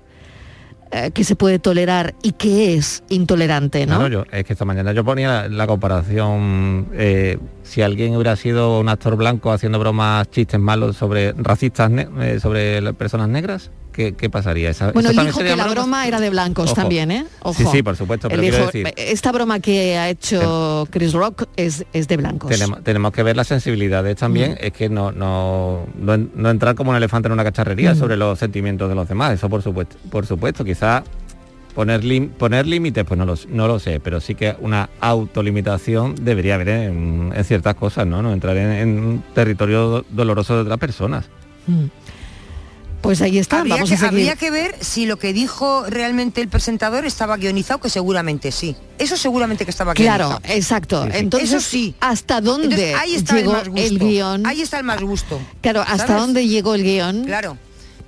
[0.93, 3.99] Eh, que se puede tolerar y que es intolerante, ¿no?
[3.99, 7.39] Claro, yo, es que esta mañana yo ponía la, la comparación, eh,
[7.71, 12.93] si alguien hubiera sido un actor blanco haciendo bromas, chistes malos sobre racistas, eh, sobre
[12.95, 14.71] personas negras, ¿qué, qué pasaría?
[14.71, 16.07] Esa- Bueno, ¿eso él también dijo sería que la broma?
[16.09, 16.75] era de blancos Ojo.
[16.75, 17.27] también, ¿eh?
[17.43, 17.55] Ojo.
[17.55, 21.85] Sí, sí, por supuesto, pero dijo, decir- esta broma que ha hecho Chris Rock es,
[21.93, 22.51] es de blancos.
[22.51, 24.65] Tenemos, tenemos que ver las sensibilidades también, Mm.
[24.67, 27.99] es que no, no, no entrar como un elefante en una cacharrería Mm.
[27.99, 31.03] sobre los sentimientos de los demás, eso por supuesto, por supuesto, quizás
[31.75, 36.15] poner, lim- poner límites, pues no lo, no lo sé, pero sí que una autolimitación
[36.21, 38.23] debería haber en, en ciertas cosas, ¿no?
[38.23, 41.25] No entrar en, en un territorio do- doloroso de otras personas.
[41.67, 41.85] Mm.
[43.01, 44.09] Pues ahí está, Habría vamos que, a seguir.
[44.11, 48.77] habría que ver si lo que dijo realmente el presentador estaba guionizado, que seguramente sí.
[48.99, 50.55] Eso seguramente que estaba Claro, guionizado.
[50.55, 51.09] exacto.
[51.11, 51.95] Entonces, Eso sí.
[52.01, 53.87] ¿hasta dónde Entonces, ahí está llegó el, más gusto.
[53.87, 54.47] el guion?
[54.47, 55.41] Ahí está el más gusto.
[55.63, 56.17] Claro, ¿hasta ¿sabes?
[56.23, 57.25] dónde llegó el guion?
[57.25, 57.57] Claro.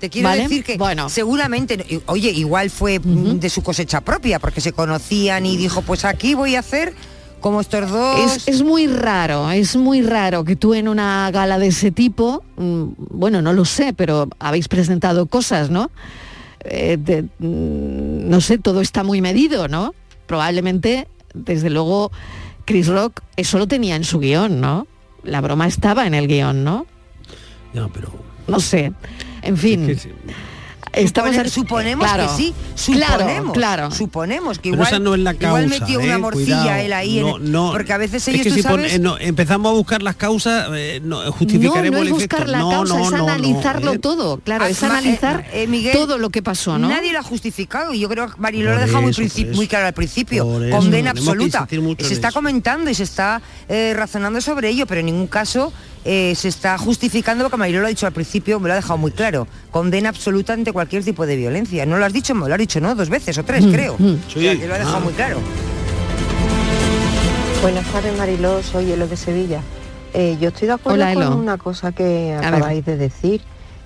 [0.02, 0.42] Te quiero ¿Vale?
[0.42, 0.76] decir que
[1.08, 5.82] seguramente, i- oye, igual fue mm, de su cosecha propia, porque se conocían y dijo,
[5.82, 6.92] pues aquí voy a hacer
[7.40, 8.18] como estos dos.
[8.36, 12.42] Es, es muy raro, es muy raro que tú en una gala de ese tipo,
[12.56, 15.92] mm, bueno, no lo sé, pero habéis presentado cosas, ¿no?
[16.64, 19.94] Eh, de- mm, no sé, todo está muy medido, ¿no?
[20.26, 22.10] Probablemente, desde luego,
[22.64, 24.88] Chris Rock eso lo tenía en su guion, ¿no?
[25.22, 26.86] La broma estaba en el guion, ¿no?
[27.72, 28.10] No, pero
[28.48, 28.92] No sé.
[29.42, 29.96] En fin.
[30.92, 33.90] Estamos Supone- en- suponemos claro, que sí, suponemos, claro.
[33.92, 36.18] suponemos que igual, esa no es la igual causa, metió una ¿eh?
[36.18, 36.80] morcilla Cuidado.
[36.80, 37.72] él ahí, en No, el- no.
[37.72, 40.02] porque a veces Es ellos que tú si pon- sabes, eh, no, empezamos a buscar
[40.02, 42.52] las causas, eh, no, No, justificaremos no es el buscar efecto.
[42.52, 43.98] la no, causa, no, es no, no, analizarlo ¿eh?
[44.00, 46.88] todo, claro, es Ah, analizar eh, eh, Miguel, todo lo que pasó, ¿no?
[46.90, 49.00] Nadie lo ha justificado y yo creo que Mariló lo ha dejado
[49.54, 50.62] muy, claro al principio.
[50.62, 51.66] Eso, Condena que absoluta.
[51.70, 52.34] Se en está eso.
[52.34, 55.72] comentando y se está eh, razonando sobre ello, pero en ningún caso
[56.04, 58.98] eh, se está justificando porque Mariló lo ha dicho al principio, me lo ha dejado
[58.98, 59.46] muy claro.
[59.70, 61.86] Condena absoluta ante cualquier tipo de violencia.
[61.86, 62.94] No lo has dicho, me lo has dicho, ¿no?
[62.94, 63.96] Dos veces o tres, Mm, creo.
[63.98, 64.18] mm.
[64.26, 65.00] O sea, que lo ha dejado Ah.
[65.00, 65.38] muy claro.
[67.62, 69.60] Buenas tardes, Mariló, soy Elo de Sevilla.
[70.14, 72.54] Eh, yo estoy de acuerdo Hola, con una cosa que A ver.
[72.54, 73.40] acabáis de decir.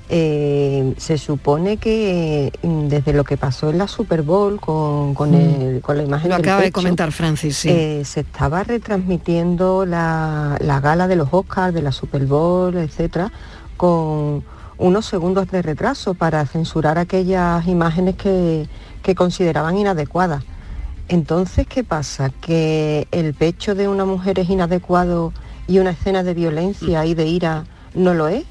[0.09, 5.31] Eh, se supone que mm, desde lo que pasó en la Super Bowl con, con,
[5.33, 5.35] Mm.
[5.61, 7.69] el- con la imagen Lo del acaba de comentar Francis, sí.
[7.71, 13.33] eh, se estaba retransmitiendo la, la gala de los Oscars, de la Super Bowl, etcétera,
[13.77, 14.45] con
[14.79, 18.69] unos segundos de retraso para censurar aquellas imágenes que,
[19.03, 20.45] que consideraban inadecuadas.
[21.09, 22.31] Entonces, ¿qué pasa?
[22.41, 25.33] ¿Que el pecho de una mujer es inadecuado
[25.67, 27.65] y una escena de violencia y de ira
[27.95, 28.45] no lo es?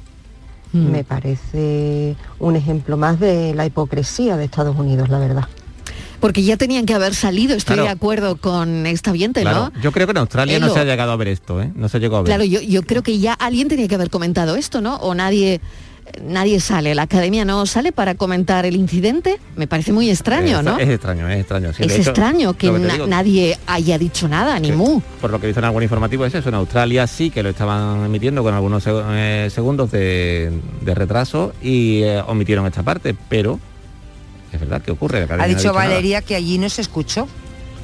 [0.76, 0.92] Mm.
[0.92, 5.46] Me parece un ejemplo más de la hipocresía de Estados Unidos, la verdad.
[6.20, 7.88] Porque ya tenían que haber salido, estoy Claro.
[7.88, 9.82] de acuerdo con esta oyente, Claro, ¿no?
[9.82, 11.72] yo creo que en Australia no se ha llegado a ver esto, ¿eh?
[11.76, 12.26] No se llegó a ver.
[12.28, 14.96] Claro, yo, yo creo que ya alguien tenía que haber comentado esto, ¿no?
[14.98, 15.62] O nadie
[16.24, 20.66] nadie sale, la academia no sale para comentar el incidente, me parece muy extraño, es,
[20.66, 20.78] ¿no?
[20.78, 21.74] Es extraño, es extraño.
[21.74, 25.02] Sí, es hecho, extraño que, na- digo, nadie haya dicho nada, ni mu.
[25.22, 27.50] Por lo que he visto en algún informativo es eso, en Australia sí que lo
[27.50, 33.16] estaban emitiendo con algunos seg- eh, segundos de, de retraso y eh, omitieron esta parte,
[33.30, 33.60] pero
[34.54, 35.26] es verdad que ocurre.
[35.28, 35.86] la Ha no dicho nada.
[35.88, 37.28] Valeria que allí no se escuchó.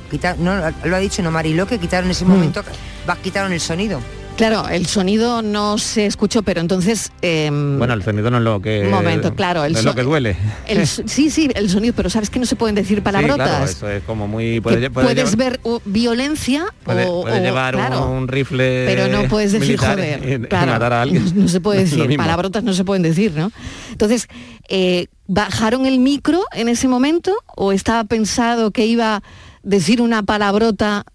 [0.09, 0.53] Quita- no,
[0.83, 2.11] lo ha dicho no Mariló que quitaron Mm.
[2.11, 2.63] ese momento,
[3.09, 3.99] va, quitaron el sonido.
[4.37, 7.11] Claro, el sonido no se escuchó, pero entonces...
[7.21, 8.81] em, Bueno, el sonido no es lo que...
[8.85, 10.35] Un momento, claro, el no es lo que duele.
[10.65, 13.47] el sí, sí, el sonido, pero sabes que no se pueden decir Sí, palabrotas.
[13.47, 14.59] claro, eso es como muy...
[14.59, 19.51] Puede, puedes llevar, ver violencia puede- o, puede llevar claro, un rifle pero no puedes
[19.51, 21.31] decir joder, y- y claro, matar a alguien.
[21.35, 23.51] No, se puede decir, palabrotas no se pueden decir, ¿no?
[23.91, 24.27] Entonces,
[24.69, 29.23] eh, ¿bajaron el micro en ese momento o estaba pensado que iba a
[29.61, 31.05] decir una palabrota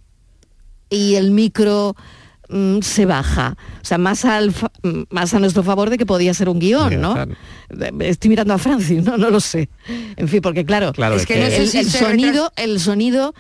[0.91, 1.97] y el micro
[2.49, 3.57] mm, se baja?
[3.83, 6.91] O sea, más, al mm, más a nuestro favor de que podía ser un guion,
[6.91, 7.15] Sí, ¿no?
[7.15, 7.35] claro.
[8.01, 9.69] Estoy mirando a Francis, no, no lo sé.
[10.17, 11.99] En fin, porque claro, Claro, Es es que que- no sé el, si el se
[11.99, 13.35] sonido, el sonido,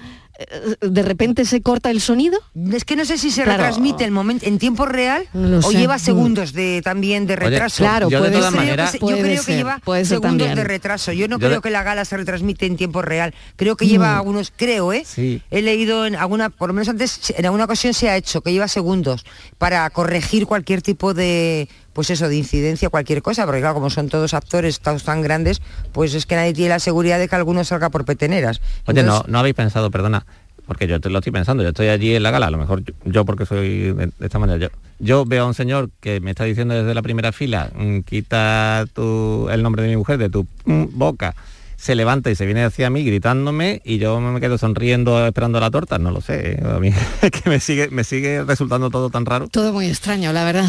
[0.81, 2.39] de repente se corta el sonido.
[2.73, 3.59] Es que no sé si se Claro.
[3.59, 5.79] retransmite el momento en tiempo real No o sé.
[5.79, 7.83] lleva segundos de también de Oye, retraso.
[7.83, 10.55] Claro, yo de puede todas maneras- yo creo ser, que lleva segundos también.
[10.55, 11.13] de retraso.
[11.13, 13.35] Yo no Yo creo de- que la gala se retransmite en tiempo real.
[13.57, 14.17] Creo que lleva Mm.
[14.17, 15.05] algunos, creo, ¿eh?
[15.07, 15.43] Sí.
[15.51, 18.53] He leído en alguna, por lo menos antes, en alguna ocasión se ha hecho, que
[18.53, 19.25] lleva segundos
[19.59, 24.11] para corregir cualquier tipo de, pues eso, de incidencia, cualquier cosa, porque claro, como son
[24.11, 27.65] todos actores todos tan grandes, pues es que nadie tiene la seguridad de que alguno
[27.65, 28.61] salga por peteneras.
[28.85, 30.27] Oye, no, Entonces, no habéis pensado, perdona,
[30.67, 32.85] porque yo te lo estoy pensando, yo estoy allí en la gala, a lo mejor
[32.85, 36.21] yo, yo porque soy de, de esta manera, yo, yo veo a un señor que
[36.21, 40.19] me está diciendo desde la primera fila, mm, quita tu, el nombre de mi mujer
[40.19, 41.35] de tu mm, boca,
[41.79, 45.71] se levanta y se viene hacia mí gritándome y yo me quedo sonriendo esperando la
[45.71, 46.63] torta, no lo sé, ¿eh?
[46.63, 46.91] a mí
[47.23, 49.49] es que me sigue, me sigue resultando todo tan raro.
[49.49, 50.69] Todo muy extraño, la verdad.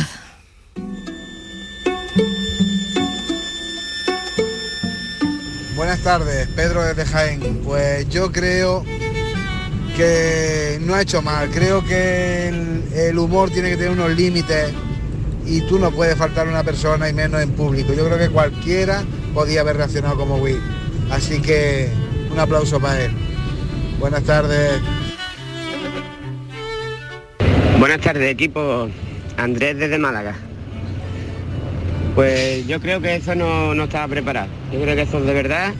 [5.78, 7.62] Buenas tardes, Pedro desde Jaén.
[7.64, 8.84] Pues yo creo
[9.96, 11.52] que no ha hecho mal.
[11.52, 12.48] Creo que
[12.96, 14.72] el, humor tiene que tener unos límites
[15.46, 17.94] y tú no puedes faltar a una persona y menos en público.
[17.94, 19.04] Yo creo que cualquiera
[19.36, 20.60] podía haber reaccionado como Will.
[21.12, 21.92] Así que
[22.32, 23.12] un aplauso para él.
[24.00, 24.82] Buenas tardes.
[27.78, 28.90] Buenas tardes, equipo.
[29.38, 30.47] Andrés desde Málaga.
[32.18, 34.48] Pues yo creo que eso no, no estaba preparado.
[34.74, 35.72] Yo creo que eso es de verdad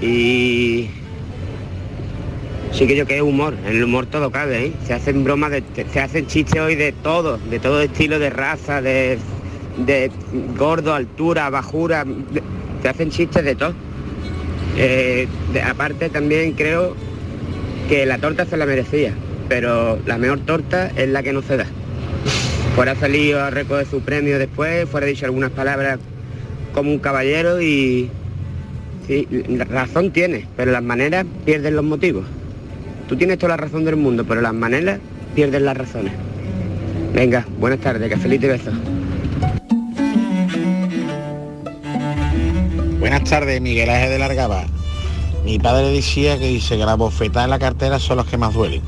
[0.00, 0.88] y
[2.70, 3.56] sí que yo que es humor.
[3.66, 4.72] En el humor todo cabe, ¿eh?
[4.86, 8.80] Se hacen bromas, de- se hacen chistes hoy de todo, de todo estilo de raza,
[8.82, 9.18] de,
[9.84, 10.12] de
[10.56, 12.04] gordo, altura, bajura,
[12.80, 13.74] se hacen chistes de todo.
[14.78, 15.26] Eh,
[15.68, 16.94] aparte también creo
[17.88, 19.12] que la torta se la merecía,
[19.48, 21.66] pero la mejor torta es la que no se da.
[22.74, 26.00] Fuera salido a recoger su premio después, fuera dicho algunas palabras
[26.72, 28.10] como un caballero y
[29.06, 29.28] sí,
[29.68, 32.24] razón tiene, pero las maneras pierden los motivos.
[33.08, 34.98] Tú tienes toda la razón del mundo, pero las maneras
[35.36, 36.12] pierden las razones.
[37.14, 38.74] Venga, buenas tardes, que feliz y besos.
[42.98, 44.64] Buenas tardes, Miguel Ángel de Largaba.
[45.44, 48.52] Mi padre decía que dice que las bofetadas en la cartera son las que más
[48.52, 48.82] duelen.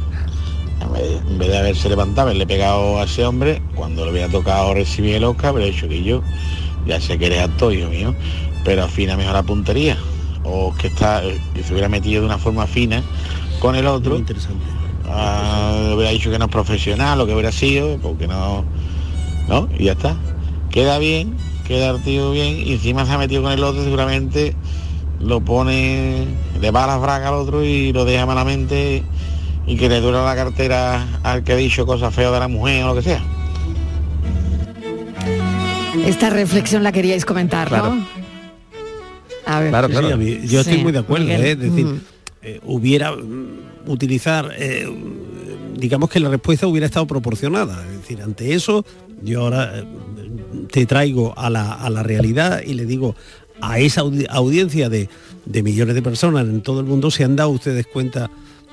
[1.37, 5.17] En vez, de haberse levantado, haberle pegado a ese hombre, cuando le hubiera tocado recibir
[5.17, 6.23] el Oscar, habría dicho que yo,
[6.87, 8.15] ya sé que eres actor, hijo mío,
[8.65, 9.99] pero afina mejor la puntería.
[10.45, 13.03] O que está, eh, que se hubiera metido de una forma fina
[13.61, 14.17] con el otro.
[14.17, 14.65] interesante.
[15.11, 18.65] Ah, hubiera dicho que no es profesional, lo que hubiera sido, porque no.
[19.47, 19.69] ¿No?
[19.79, 20.17] Y ya está.
[20.71, 21.37] Queda bien,
[21.69, 24.57] queda el tío bien, y encima se ha metido con el otro, seguramente
[25.21, 26.25] lo pone,
[26.59, 29.03] le va a las bragas al otro y lo deja malamente
[29.67, 32.85] y que le dura la cartera al que ha dicho cosas feas de la mujer
[32.85, 33.23] o lo que sea.
[36.07, 37.95] Esta reflexión la queríais comentar, Claro.
[37.97, 38.07] ¿no?
[39.47, 39.75] A ver.
[39.91, 41.27] Sí, sí, a mí- yo estoy muy de acuerdo.
[41.29, 41.53] ¿eh?
[41.53, 42.01] es decir, Mm.
[42.43, 43.47] eh, hubiera mm,
[43.87, 44.89] utilizar, eh,
[45.77, 47.85] digamos que la respuesta hubiera estado proporcionada.
[47.93, 48.85] Es decir, ante eso,
[49.23, 49.85] yo ahora
[50.71, 53.15] te traigo a la, a la realidad y le digo
[53.61, 55.09] a esa audi- audiencia de,
[55.45, 58.31] de millones de personas en todo el mundo, se han dado ustedes cuenta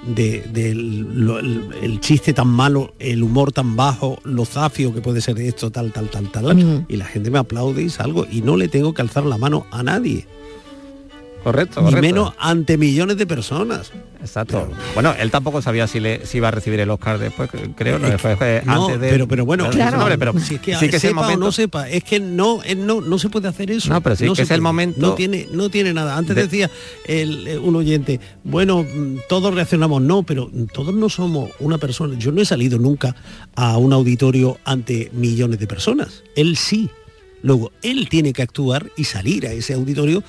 [0.07, 1.05] del-
[1.39, 5.71] el, el chiste tan malo, el humor tan bajo, lo zafio que puede ser esto,
[5.71, 6.45] tal, tal, tal, tal.
[6.57, 6.85] Ujú.
[6.89, 9.65] Y la gente me aplaude y salgo y no le tengo que alzar la mano
[9.71, 10.27] a nadie.
[11.43, 12.01] Correcto, correcto.
[12.01, 13.91] menos ante millones de personas.
[14.21, 14.69] Exacto.
[14.93, 18.09] Bueno, él tampoco sabía si, le, si iba a recibir el Oscar después, creo, no,
[18.09, 19.09] que- fue no, antes de...
[19.09, 22.63] pero, pero bueno, Claro, pero si es que, sí o no sepa, es que no,
[22.63, 23.89] eh, no, no se puede hacer eso.
[23.89, 26.17] No, pero sí que se es el momento No tiene, no tiene nada.
[26.17, 26.71] Antes de- decía
[27.05, 32.17] el, eh, un oyente, bueno, mm, todos reaccionamos, no, pero todos no somos una persona.
[32.17, 33.15] Yo no he salido nunca
[33.55, 36.23] a un auditorio ante millones de personas.
[36.35, 36.89] Él sí.
[37.41, 40.23] Luego, él tiene que actuar y salir a ese auditorio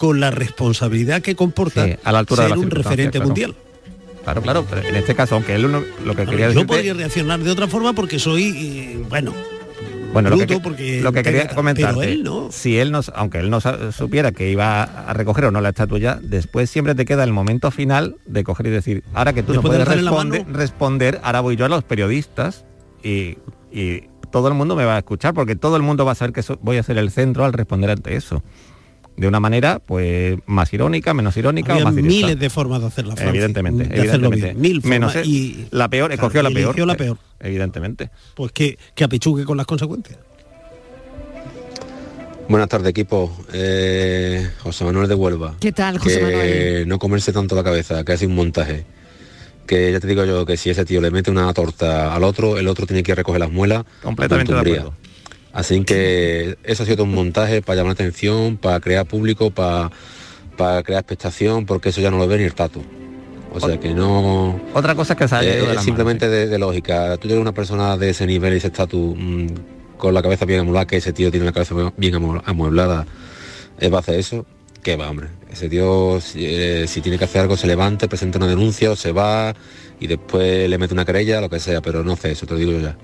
[0.00, 3.26] con la responsabilidad que comporta Sí, a la altura de ser las un referente claro.
[3.26, 3.54] mundial.
[4.24, 6.94] Claro, claro, pero en este caso, aunque él uno- lo que quería Yo decir podría
[6.94, 9.34] reaccionar de otra forma porque soy, eh, bueno,
[10.14, 12.48] Bueno, lo que, lo que quería comentar, no.
[12.50, 13.60] si él no, aunque él no
[13.92, 17.70] supiera que iba a recoger o no la estatuilla, después siempre te queda el momento
[17.70, 20.34] final de coger y decir, ahora que tú no Después de puedes mano.
[20.50, 22.64] responder, ahora voy yo a los periodistas
[23.04, 23.36] y,
[23.70, 26.32] y todo el mundo me va a escuchar porque todo el mundo va a saber
[26.32, 28.42] que so- voy a ser el centro al responder ante eso.
[29.16, 32.14] De una manera, pues, más irónica, menos irónica Había o más directa.
[32.16, 33.16] miles de formas de hacerla.
[33.16, 34.60] Francis, Evidentemente, de hacerlo evidentemente.
[34.60, 34.60] bien.
[34.82, 36.86] Mil Menos formas y la peor, Claro, escogió la peor.
[36.86, 37.18] la peor.
[37.40, 38.10] Evidentemente.
[38.34, 40.18] pues que, que apechugue con las consecuencias.
[42.48, 43.30] Buenas tardes, equipo.
[43.52, 45.54] Eh, José Manuel de Huelva.
[45.60, 46.88] ¿Qué tal, José que Manuel?
[46.88, 48.84] no comerse tanto la cabeza, que hace un montaje.
[49.66, 52.58] Que ya te digo yo que si ese tío le mete una torta al otro,
[52.58, 53.84] el otro tiene que recoger las muelas.
[54.02, 54.94] Completamente de acuerdo.
[55.52, 59.50] Así que eso ha sido todo un montaje para llamar la atención, para crear público,
[59.50, 59.90] para,
[60.56, 62.80] para crear expectación, porque eso ya no lo ve ni el tato.
[63.52, 64.60] O sea que no...
[64.74, 67.16] Otra cosa es que haya ido de Eh, las simplemente de, de lógica.
[67.16, 69.46] Tú eres una persona de ese nivel y ese estatus mm,
[69.96, 73.06] con la cabeza bien amueblada, que ese tío tiene la cabeza bien amu- amueblada,
[73.80, 74.46] eh, va a hacer eso.
[74.84, 75.26] ¿Qué va, hombre?
[75.50, 78.96] Ese tío, si, eh, si tiene que hacer algo, se levante, presenta una denuncia o
[78.96, 79.52] se va
[79.98, 82.60] y después le mete una querella, lo que sea, pero no hace eso, te lo
[82.60, 82.96] digo yo ya.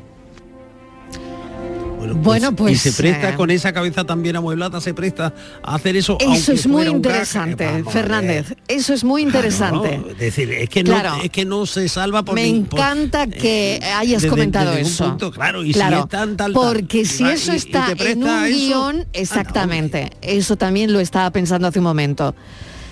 [1.99, 5.33] Bueno, pues, y se presta eh, con esa cabeza tan bien amueblada, se presta
[5.63, 6.19] a hacer eso.
[6.21, 6.95] Eso es muy crack.
[6.97, 8.55] interesante, Vamos Fernández.
[8.69, 9.99] Eso es muy interesante.
[9.99, 11.17] No, es decir, es que, Claro.
[11.17, 15.09] no, es que no se salva por Me ni- por- encanta que hayas comentado eso.
[15.09, 17.93] punto, claro, y si Claro, es tan, tal, tal, porque si va- eso y- está
[17.99, 22.35] en un eso, guion, exactamente, eso también lo estaba pensando hace un momento.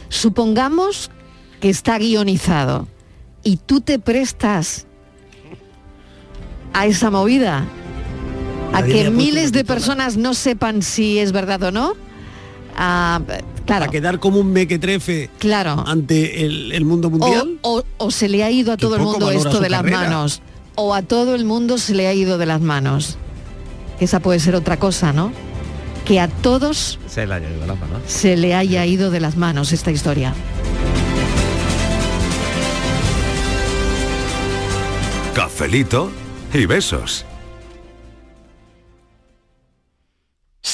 [0.09, 1.11] Supongamos
[1.61, 2.89] que está guionizado
[3.43, 4.87] y tú te prestas
[6.73, 7.65] a esa movida,
[8.73, 11.93] a que le miles de personas no sepan si es verdad o no.
[12.77, 13.21] Ah,
[13.67, 13.85] claro.
[13.85, 15.85] a quedar como un mequetrefe claro.
[15.87, 17.59] ante el, el mundo mundial.
[17.63, 20.43] O, o- o se le ha ido a todo el mundo esto de las manos.
[20.75, 23.17] O a todo el mundo se le ha ido de las manos.
[24.01, 25.31] Esa puede ser otra cosa, ¿no?
[26.05, 28.01] Que a todos Se la haya ido la mano.
[28.07, 30.35] se le haya ido de las manos esta historia.
[35.35, 36.11] Cafelito
[36.53, 37.25] y besos.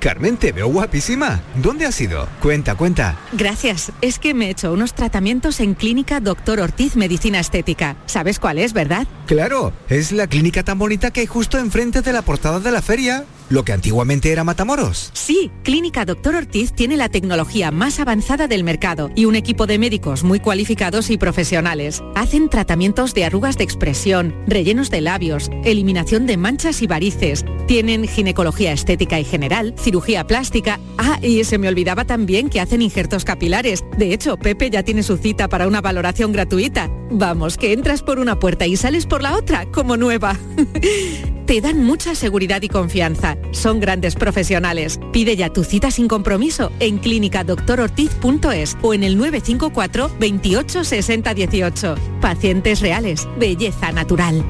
[0.00, 1.40] Carmen, te veo guapísima.
[1.62, 2.28] ¿Dónde has ido?
[2.40, 3.16] Cuenta, cuenta.
[3.32, 3.92] Gracias.
[4.00, 7.96] Es que me he hecho unos tratamientos en Clínica Doctor Ortiz Medicina Estética.
[8.06, 9.06] ¿Sabes cuál es, verdad?
[9.26, 12.82] Claro, es la clínica tan bonita que hay justo enfrente de la portada de la
[12.82, 15.10] feria, lo que antiguamente era Matamoros.
[15.12, 19.78] Sí, Clínica Doctor Ortiz tiene la tecnología más avanzada del mercado y un equipo de
[19.78, 22.02] médicos muy cualificados y profesionales.
[22.14, 27.44] Hacen tratamientos de arrugas de expresión, rellenos de labios, eliminación de manchas y varices.
[27.66, 30.80] Tienen ginecología estética y general, cirugía plástica.
[30.98, 33.84] Ah, y se me olvidaba también que hacen injertos capilares.
[33.96, 36.90] De hecho, Pepe ya tiene su cita para una valoración gratuita.
[37.10, 40.36] Vamos, que entras por una puerta y sales por la otra, como nueva.
[41.46, 43.35] Te dan mucha seguridad y confianza.
[43.52, 45.00] Son grandes profesionales.
[45.12, 51.94] Pide ya tu cita sin compromiso en clínicadoctorortiz.es o en el 954 28 60 18.
[52.20, 53.26] Pacientes reales.
[53.38, 54.44] Belleza natural.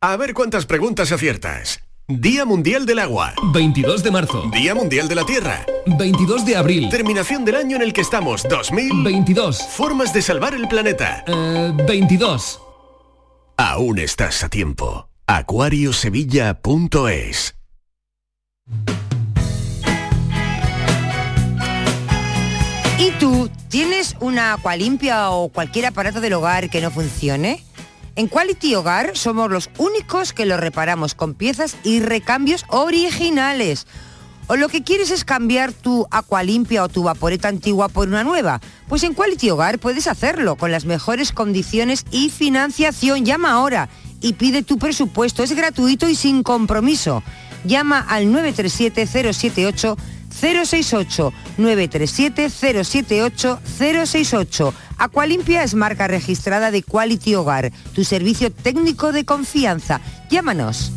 [0.00, 1.80] A ver cuántas preguntas aciertas.
[2.08, 3.32] Día Mundial del Agua.
[3.54, 4.50] 22 de marzo.
[4.52, 5.64] Día Mundial de la Tierra.
[5.86, 6.88] 22 de abril.
[6.90, 8.42] Terminación del año en el que estamos.
[8.48, 9.62] 2022.
[9.62, 11.24] Formas de salvar el planeta.
[11.86, 12.60] 22.
[13.56, 15.11] Aún estás a tiempo.
[15.26, 17.54] Acuariosevilla.es
[22.98, 27.64] ¿Y tú tienes una limpia o cualquier aparato del hogar que no funcione?
[28.16, 33.86] En Quality Hogar somos los únicos que lo reparamos con piezas y recambios originales.
[34.48, 38.60] O lo que quieres es cambiar tu Aqualimpia o tu vaporeta antigua por una nueva.
[38.88, 43.24] Pues en Quality Hogar puedes hacerlo con las mejores condiciones y financiación.
[43.24, 43.88] Llama ahora
[44.22, 45.42] y pide tu presupuesto.
[45.42, 47.22] Es gratuito y sin compromiso.
[47.64, 49.96] Llama al 937 078
[50.30, 54.74] 068 937 078 068.
[54.98, 60.00] Aqualimpia es marca registrada de Quality Hogar, tu servicio técnico de confianza.
[60.30, 60.92] Llámanos.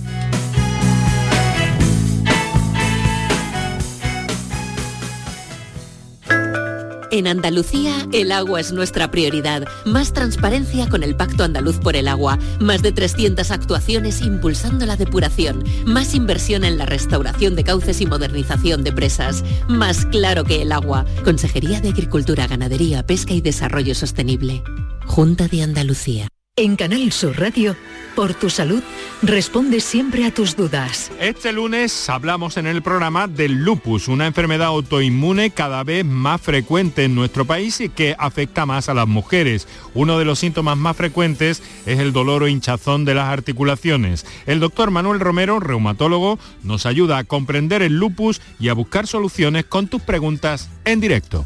[7.16, 9.64] En Andalucía, el agua es nuestra prioridad.
[9.86, 12.38] Más transparencia con el Pacto Andaluz por el Agua.
[12.60, 15.64] Más de 300 actuaciones impulsando la depuración.
[15.86, 19.46] Más inversión en la restauración de cauces y modernización de presas.
[19.70, 21.06] Más claro que el agua.
[21.24, 24.62] Consejería de Agricultura, Ganadería, Pesca y Desarrollo Sostenible.
[25.06, 26.28] Junta de Andalucía.
[26.58, 27.76] En Canal Sur Radio,
[28.16, 28.82] por tu salud,
[29.22, 31.12] responde siempre a tus dudas.
[31.20, 37.04] Este lunes hablamos en el programa del lupus, una enfermedad autoinmune cada vez más frecuente
[37.04, 39.68] en nuestro país y que afecta más a las mujeres.
[39.94, 44.26] Uno de los síntomas más frecuentes es el dolor o hinchazón de las articulaciones.
[44.46, 49.66] El doctor Manuel Romero, reumatólogo, nos ayuda a comprender el lupus y a buscar soluciones
[49.66, 51.46] con tus preguntas en directo.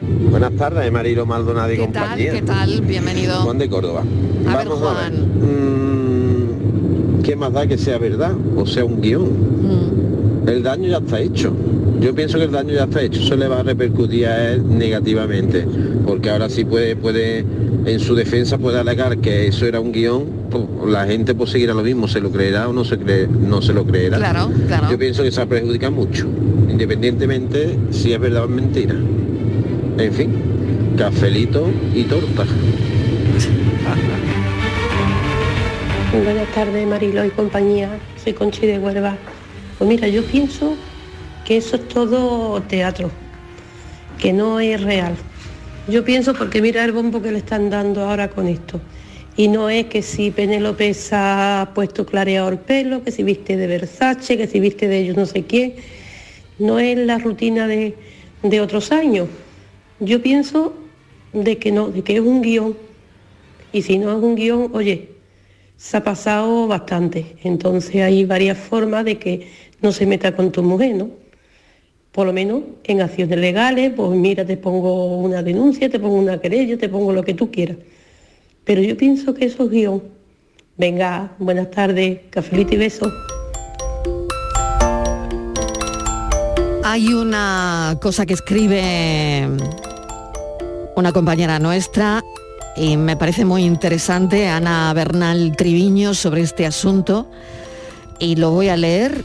[0.00, 2.02] Buenas tardes, Marilo Maldonado y ¿Qué tal?
[2.02, 2.32] compañía.
[2.32, 2.80] ¿Qué tal?
[2.82, 3.34] Bienvenido.
[3.42, 4.04] Juan de Córdoba.
[4.48, 5.12] A ver, Vamos a ver.
[5.12, 5.38] Juan.
[7.18, 9.24] Mm, ¿Qué más da que sea verdad o sea un guion?
[9.24, 10.48] Mm.
[10.48, 11.52] El daño ya está hecho.
[12.00, 13.20] Yo pienso que el daño ya está hecho.
[13.20, 15.66] Eso le va a repercutir a él negativamente.
[16.06, 17.44] Porque ahora sí puede, puede,
[17.84, 20.24] en su defensa puede alegar que eso era un guion.
[20.48, 22.06] pues, la gente pues seguirá lo mismo.
[22.06, 24.18] ¿Se lo creerá o no se, cree, no se lo creerá?
[24.18, 24.90] Claro, claro.
[24.92, 26.26] Yo pienso que se perjudica mucho.
[26.70, 28.94] Independientemente si es verdad o es mentira.
[29.98, 30.30] En fin,
[30.96, 32.44] cafelito y torta.
[36.24, 37.98] Buenas tardes, Marilo y compañía.
[38.22, 39.16] Soy Conchi de Huelva.
[39.76, 40.76] Pues mira, yo pienso
[41.44, 43.10] que eso es todo teatro,
[44.20, 45.16] que no es real.
[45.88, 48.80] Yo pienso porque mira el bombo que le están dando ahora con esto.
[49.36, 53.56] Y no es que si Penélope se ha puesto clareado el pelo, que si viste
[53.56, 55.74] de Versace, que si viste de ellos no sé quién.
[56.60, 57.96] No es la rutina de,
[58.44, 59.26] de otros años.
[60.00, 60.74] Yo pienso
[61.32, 62.76] de que no, de que es un guion.
[63.72, 65.10] Y si no es un guion, oye,
[65.76, 67.36] se ha pasado bastante.
[67.42, 69.48] Entonces hay varias formas de que
[69.80, 71.10] no se meta con tu mujer, ¿no?
[72.12, 76.40] Por lo menos en acciones legales, pues mira, te pongo una denuncia, te pongo una
[76.40, 77.76] querella, te pongo lo que tú quieras.
[78.64, 80.02] Pero yo pienso que eso es guion.
[80.76, 83.12] Venga, buenas tardes, cafelito y besos.
[86.84, 89.46] Hay una cosa que escribe
[90.98, 92.24] una compañera nuestra
[92.76, 97.30] y me parece muy interesante, Ana Bernal Triviño, sobre este asunto
[98.18, 99.24] y lo voy a leer.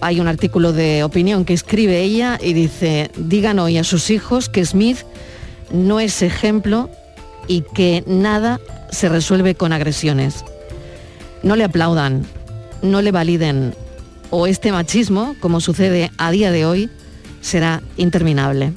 [0.00, 4.48] Hay un artículo de opinión que escribe ella y dice, digan hoy a sus hijos
[4.48, 4.98] que Smith
[5.72, 6.88] no es ejemplo
[7.48, 10.44] y que nada se resuelve con agresiones.
[11.42, 12.24] No le aplaudan,
[12.82, 13.74] no le validen
[14.30, 16.90] o este machismo, como sucede a día de hoy,
[17.40, 18.72] será interminable.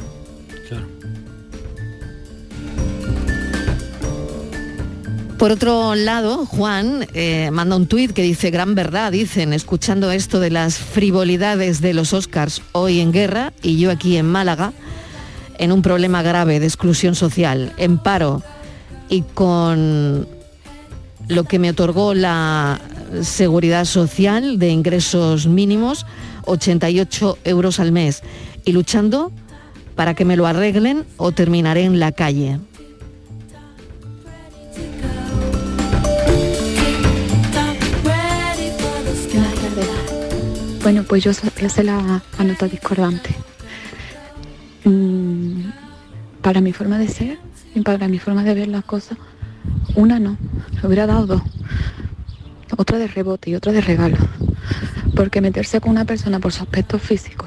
[5.38, 10.40] Por otro lado, Juan eh, manda un tuit que dice, gran verdad, dicen, escuchando esto
[10.40, 14.74] de las frivolidades de los Oscars hoy en guerra y yo aquí en Málaga,
[15.60, 18.42] en un problema grave de exclusión social, en paro
[19.10, 20.28] y con
[21.28, 22.82] lo que me otorgó la
[23.22, 26.08] seguridad social de ingresos mínimos,
[26.46, 28.24] 88 euros al mes,
[28.66, 29.32] y luchando
[29.96, 32.60] para que me lo arreglen o terminaré en la calle.
[40.88, 43.32] Bueno, pues yo hacer la, la nota discordante.
[44.86, 45.64] Mm,
[46.42, 47.40] para mi forma de ser
[47.76, 49.18] y para mi forma de ver las cosas,
[49.96, 50.38] una no,
[50.72, 51.42] le hubiera dado dos.
[52.78, 54.16] Otra de rebote y otra de regalo.
[55.14, 57.46] Porque meterse con una persona por su aspecto físico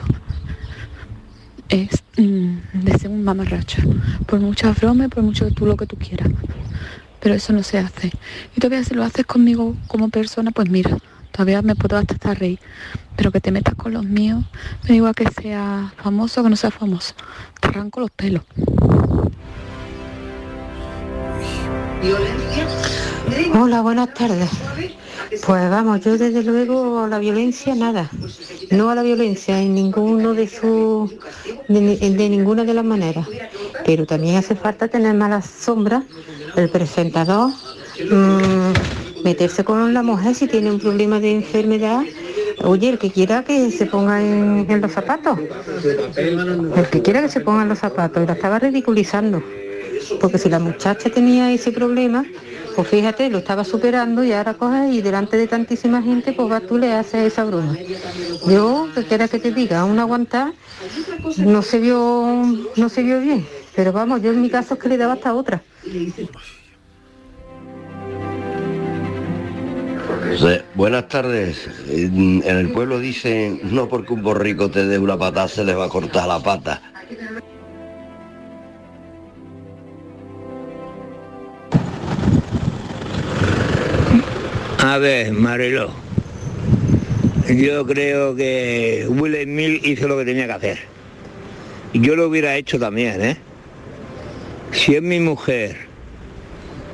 [1.71, 3.81] es mm, de ser un mamarracho.
[4.27, 6.29] Por mucha broma y por mucho tú lo que tú quieras.
[7.21, 8.13] Pero eso no se hace.
[8.55, 10.99] Y todavía si lo haces conmigo como persona, pues mira,
[11.33, 12.59] todavía me puedo hasta estar reír.
[13.17, 14.45] Pero que te metas con los míos,
[14.83, 17.15] me da igual que sea famoso o que no sea famoso.
[17.61, 18.43] Te arranco los pelos.
[23.55, 24.51] Hola, buenas tardes.
[25.47, 28.11] Pues vamos, yo desde luego la violencia nada.
[28.71, 31.13] No a la violencia en ninguno de sus
[31.69, 33.29] de ninguna de las maneras.
[33.85, 36.05] Pero también hace falta tener malas sombras,
[36.57, 37.51] el presentador,
[38.11, 38.73] mm,
[39.25, 42.03] meterse con la mujer si tiene un problema de enfermedad.
[42.63, 45.39] Oye, el que quiera que se ponga en, los zapatos.
[46.17, 48.27] El que quiera que se ponga en los zapatos.
[48.27, 49.43] La estaba ridiculizando.
[50.21, 52.25] Porque si la muchacha tenía ese problema,
[52.75, 56.63] pues fíjate, lo estaba superando y ahora coges y delante de tantísima gente, pues vas
[56.67, 57.77] tú le haces esa broma.
[58.47, 60.53] Yo, que quiera que te diga, aún aguantar,
[61.39, 62.45] no se vio,
[62.77, 63.47] no se vio bien.
[63.75, 65.63] Pero vamos, yo en mi caso es que le daba hasta otra.
[70.39, 71.69] Sí, buenas tardes.
[71.89, 75.87] En el pueblo dicen, no porque un borrico te dé una patada se le va
[75.87, 76.81] a cortar la pata.
[84.79, 85.91] A ver, Marilo.
[87.49, 90.79] Yo creo que Will Smith hizo lo que tenía que hacer.
[91.93, 93.37] Y Yo lo hubiera hecho también, ¿eh?
[94.71, 95.77] Si es mi mujer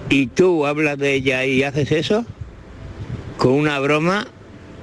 [0.09, 2.25] y tú hablas de ella y haces eso,
[3.39, 4.27] con una broma,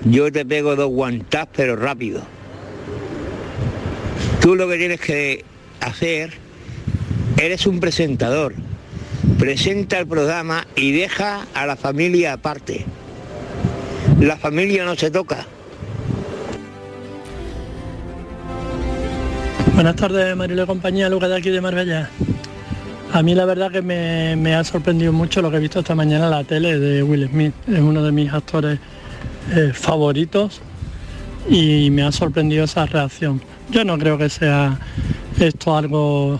[0.05, 2.21] yo te pego dos guantás, pero rápido.
[4.41, 5.45] Tú lo que tienes que
[5.79, 6.33] hacer,
[7.37, 8.53] eres un presentador.
[9.39, 12.85] Presenta el programa y deja a la familia aparte.
[14.19, 15.45] La familia no se toca.
[19.73, 22.09] Buenas tardes, Marilo compañía, Lucas de aquí de Marbella.
[23.13, 26.25] A mí la verdad que me, ha sorprendido mucho lo que he visto esta mañana
[26.25, 27.53] en la tele de Will Smith.
[27.67, 28.79] Es uno de mis actores
[29.51, 30.61] eh, favoritos
[31.47, 33.39] y me ha sorprendido esa reacción.
[33.69, 34.79] Yo no creo que sea
[35.39, 36.39] esto algo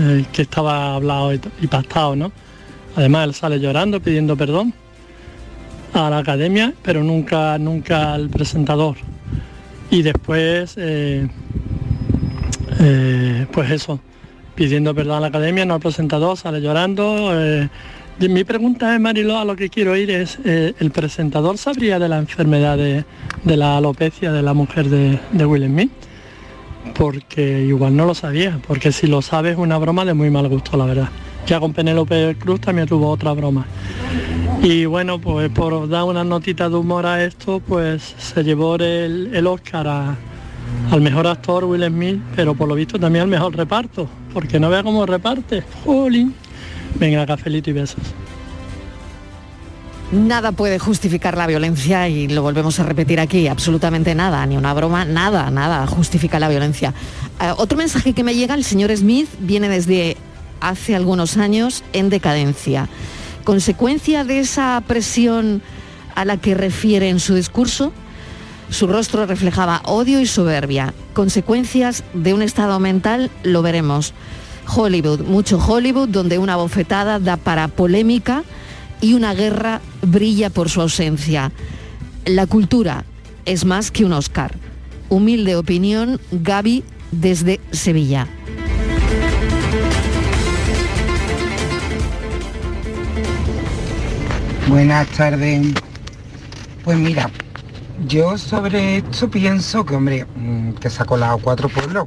[0.00, 2.32] eh, que estaba hablado y, y pactado, ¿no?
[2.96, 4.72] Además él sale llorando, pidiendo perdón
[5.92, 8.96] a la academia, pero nunca, nunca al presentador.
[9.90, 11.28] Y después, eh,
[13.52, 14.00] pues eso,
[14.58, 17.30] pidiendo perdón a la academia, no al presentador, sale llorando.
[17.32, 17.68] eh.
[18.28, 22.08] Mi pregunta es, Mariló, a lo que quiero ir es, eh, ¿el presentador sabría de
[22.08, 23.04] la enfermedad de,
[23.44, 25.92] de la alopecia de la mujer de, de Will Smith?
[26.96, 30.48] Porque igual no lo sabía, porque si lo sabe es una broma de muy mal
[30.48, 31.08] gusto, la verdad.
[31.46, 33.64] Ya con Penélope Cruz también tuvo otra broma.
[34.60, 39.30] Y bueno, pues por dar una notita de humor a esto, pues se llevó el,
[39.32, 40.16] el Oscar a-
[40.90, 44.70] al mejor actor Will Smith, pero por lo visto también al mejor reparto, porque no
[44.70, 45.62] vea cómo reparte.
[45.84, 46.34] Jolín.
[46.98, 48.02] Venga, cafelito y besos.
[50.10, 54.72] Nada puede justificar la violencia y lo volvemos a repetir aquí, absolutamente nada, ni una
[54.72, 56.94] broma, nada, nada justifica la violencia.
[57.42, 60.16] Eh, otro mensaje que me llega, el señor Smith viene desde
[60.60, 62.88] hace algunos años en decadencia.
[63.44, 65.60] Consecuencia de esa presión
[66.14, 67.92] a la que refiere en su discurso,
[68.70, 70.94] su rostro reflejaba odio y soberbia.
[71.14, 74.14] Consecuencias de un estado mental, lo veremos.
[74.66, 78.44] Hollywood, mucho Hollywood, donde una bofetada da para polémica
[79.00, 81.52] y una guerra brilla por su ausencia.
[82.26, 83.04] La cultura
[83.46, 84.54] es más que un Oscar.
[85.08, 88.26] Humilde opinión, Gaby desde Sevilla.
[94.68, 95.66] Buenas tardes.
[96.84, 97.30] Pues mira,
[98.06, 102.06] yo sobre esto pienso que, hombre, mm, que se ha colado cuatro pueblos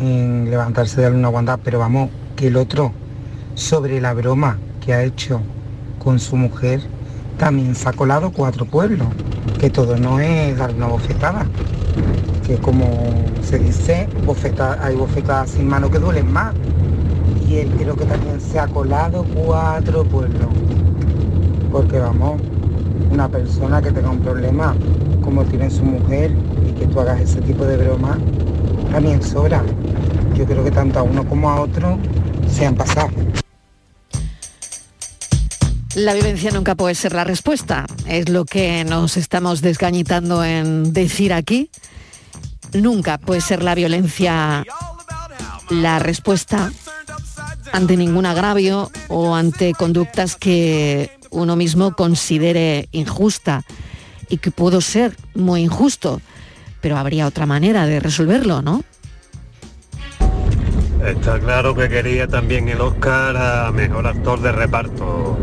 [0.00, 2.92] en levantarse de una guandad, pero vamos, que el otro,
[3.54, 5.40] sobre la broma que ha hecho
[5.98, 6.80] con su mujer,
[7.36, 9.08] también se ha colado cuatro pueblos,
[9.58, 11.46] que todo no es dar una bofetada,
[12.46, 12.86] que como
[13.42, 16.54] se dice, bofeta- hay bofetadas sin mano que duelen más,
[17.46, 20.48] y él creo que también se ha colado cuatro pueblos.
[21.72, 22.40] Porque vamos,
[23.10, 24.74] una persona que tenga un problema
[25.22, 26.32] como tiene su mujer
[26.66, 28.18] y que tú hagas ese tipo de broma,
[28.90, 29.62] también sobra.
[30.34, 31.98] Yo creo que tanto a uno como a otro
[32.50, 33.10] se han pasado.
[35.94, 41.32] La violencia nunca puede ser la respuesta, es lo que nos estamos desgañitando en decir
[41.32, 41.70] aquí.
[42.72, 44.64] Nunca puede ser la violencia
[45.70, 46.72] la respuesta
[47.72, 53.64] ante ningún agravio o ante conductas que uno mismo considere injusta
[54.28, 56.20] y que puedo ser muy injusto,
[56.80, 58.84] pero habría otra manera de resolverlo, ¿no?
[61.04, 65.38] Está claro que quería también el Oscar a Mejor Actor de Reparto.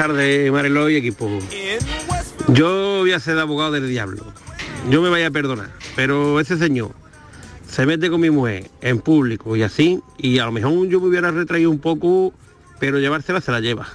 [0.00, 1.28] tardes, Mariló y equipo.
[2.48, 4.32] Yo voy a ser abogado del diablo.
[4.88, 6.92] Yo me vaya a perdonar, pero ese señor
[7.70, 11.08] se mete con mi mujer en público y así, y a lo mejor yo me
[11.08, 12.32] hubiera retraído un poco,
[12.80, 13.86] pero llevársela se la lleva.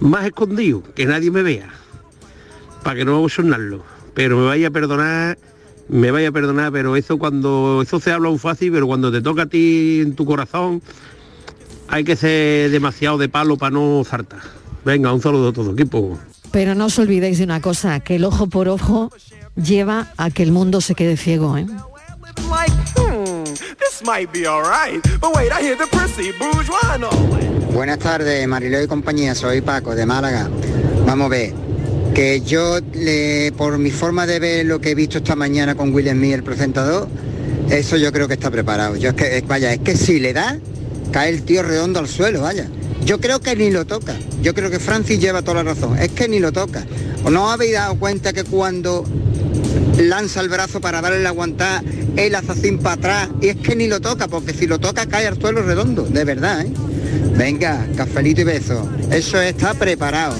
[0.00, 1.70] Más escondido, que nadie me vea,
[2.82, 3.82] para que no sonarlo.
[4.14, 5.38] Pero me vaya a perdonar,
[5.88, 9.22] me vaya a perdonar, pero eso cuando, eso se habla un fácil, pero cuando te
[9.22, 10.82] toca a ti en tu corazón,
[11.88, 14.40] hay que ser demasiado de palo para no saltar.
[14.84, 16.18] Venga, un saludo a todo equipo.
[16.50, 19.10] Pero no os olvidéis de una cosa, que el ojo por ojo
[19.56, 21.56] lleva a que el mundo se quede ciego.
[21.56, 21.66] ¿eh?
[22.44, 23.44] Hmm,
[23.78, 25.00] this might be alright.
[25.20, 25.86] But wait, I hear the.
[27.72, 30.48] Buenas tardes, Mariló y compañía, soy Paco de Málaga.
[31.06, 31.52] Vamos a ver,
[32.14, 35.92] que yo le- por mi forma de ver lo que he visto esta mañana con
[35.94, 37.08] Will Smith, el presentador,
[37.68, 38.96] eso yo creo que está preparado.
[38.96, 40.58] Yo es que, vaya, es que si le da,
[41.12, 42.66] cae el tío redondo al suelo, vaya.
[43.04, 44.14] Yo creo que ni lo toca.
[44.42, 45.98] Yo creo que Francis lleva toda la razón.
[45.98, 46.84] Es que ni lo toca.
[47.24, 49.04] ¿O no habéis dado cuenta que cuando
[49.98, 51.82] lanza el brazo para darle la aguantada,
[52.16, 55.06] él hace así para atrás y es que ni lo toca, porque si lo toca
[55.06, 56.72] cae al suelo redondo, de verdad, ¿eh?
[57.36, 58.88] Venga, cafelito y beso.
[59.10, 60.36] Eso está preparado.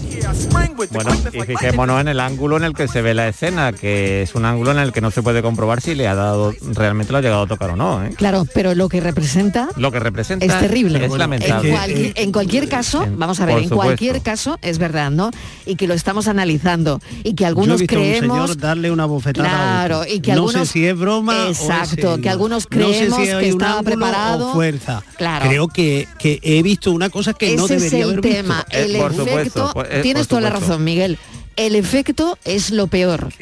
[0.93, 4.35] Bueno, y fijémonos en el ángulo en el que se ve la escena, que es
[4.35, 7.19] un ángulo en el que no se puede comprobar si le ha dado, realmente lo
[7.19, 8.05] ha llegado a tocar o no.
[8.05, 8.13] ¿eh?
[8.17, 11.05] Claro, pero lo que representa Lo que representa es terrible.
[11.05, 11.69] es lamentable.
[11.71, 15.31] En, cualquier, en cualquier caso, vamos a ver, en cualquier caso es verdad, ¿no?
[15.67, 18.57] Y que lo estamos analizando y que Yo he algunos visto a un creemos señor
[18.59, 22.19] darle una bofetada Claro, y que no algunos sé si es broma o es Exacto,
[22.21, 24.51] que algunos No sé si creemos hay que un estaba preparado.
[24.51, 25.03] o fuerza.
[25.17, 25.47] Claro.
[25.47, 28.65] Creo que, que he visto una cosa que no Ese es debería el haber tema,
[28.71, 28.79] visto.
[28.79, 28.97] el
[29.29, 29.73] efecto,
[30.15, 31.19] tienes toda la razón, Miguel.
[31.57, 33.33] El efecto es lo peor.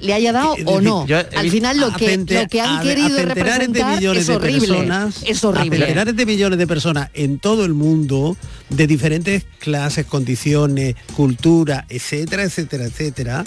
[0.00, 1.06] Le haya dado o no.
[1.06, 3.96] Yo Al final lo a que, lo que han a- a querido centenares de representar
[3.96, 4.60] millones es de horrible.
[4.68, 5.78] personas, es a horrible.
[5.78, 8.36] centenares de millones de personas en todo el mundo,
[8.68, 13.44] de diferentes clases, condiciones, cultura, etcétera, etcétera, etcétera,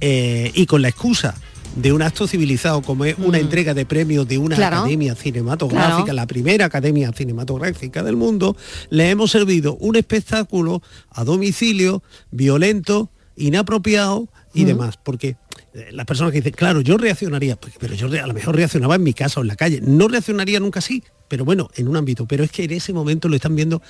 [0.00, 1.34] eh, y con la excusa
[1.76, 3.42] de un acto civilizado como es una Mm.
[3.42, 4.78] entrega de premios de una Claro.
[4.78, 6.12] academia cinematográfica, Claro.
[6.14, 8.56] la primera academia cinematográfica del mundo,
[8.90, 14.66] le hemos servido un espectáculo a domicilio, violento, inapropiado y Mm.
[14.66, 14.98] demás.
[15.02, 15.36] Porque
[15.76, 18.94] eh, las personas que dicen, claro, yo reaccionaría, porque- pero yo a lo mejor reaccionaba
[18.94, 19.80] en mi casa o en la calle.
[19.82, 22.26] No reaccionaría nunca así, pero bueno, en un ámbito.
[22.26, 23.82] Pero es que en ese momento lo están viendo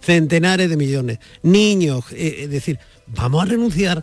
[0.00, 1.18] centenares de millones.
[1.42, 4.02] Niños, eh, es decir, vamos a renunciar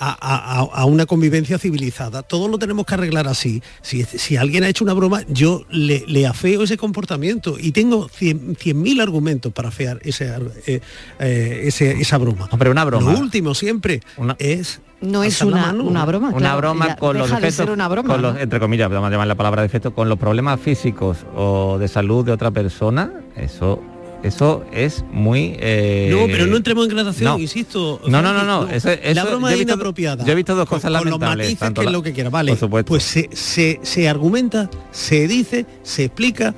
[0.00, 2.22] a, a- a- una convivencia civilizada.
[2.22, 3.62] Todo lo tenemos que arreglar así.
[3.82, 8.08] Si, si alguien ha hecho una broma, yo le, le afeo ese comportamiento y tengo
[8.08, 10.34] cien cien mil argumentos para afear ese,
[10.66, 10.80] eh,
[11.18, 12.48] eh, ese- esa broma.
[12.50, 13.12] Hombre, una broma.
[13.12, 14.00] Lo último siempre
[14.38, 14.80] es...
[15.02, 16.28] No es una, una broma.
[16.28, 18.06] Una claro, broma ya con los de defectos, ser una broma.
[18.12, 21.78] con los, entre comillas, vamos a llamar la palabra defecto, con los problemas físicos o
[21.78, 23.82] de salud de otra persona, eso
[24.22, 25.56] eso es muy...
[25.58, 27.38] eh, No, pero no entremos en gradación, no.
[27.38, 28.00] insisto.
[28.06, 28.68] No, no, no, no.
[28.68, 30.24] eso- eso- la broma es visto- inapropiada.
[30.24, 31.46] Yo he visto dos Con- cosas con los lamentables.
[31.46, 32.52] matices tanto que es lo que quiera, vale.
[32.52, 32.88] Por supuesto.
[32.88, 36.54] Pues se, se- se argumenta, se dice, se explica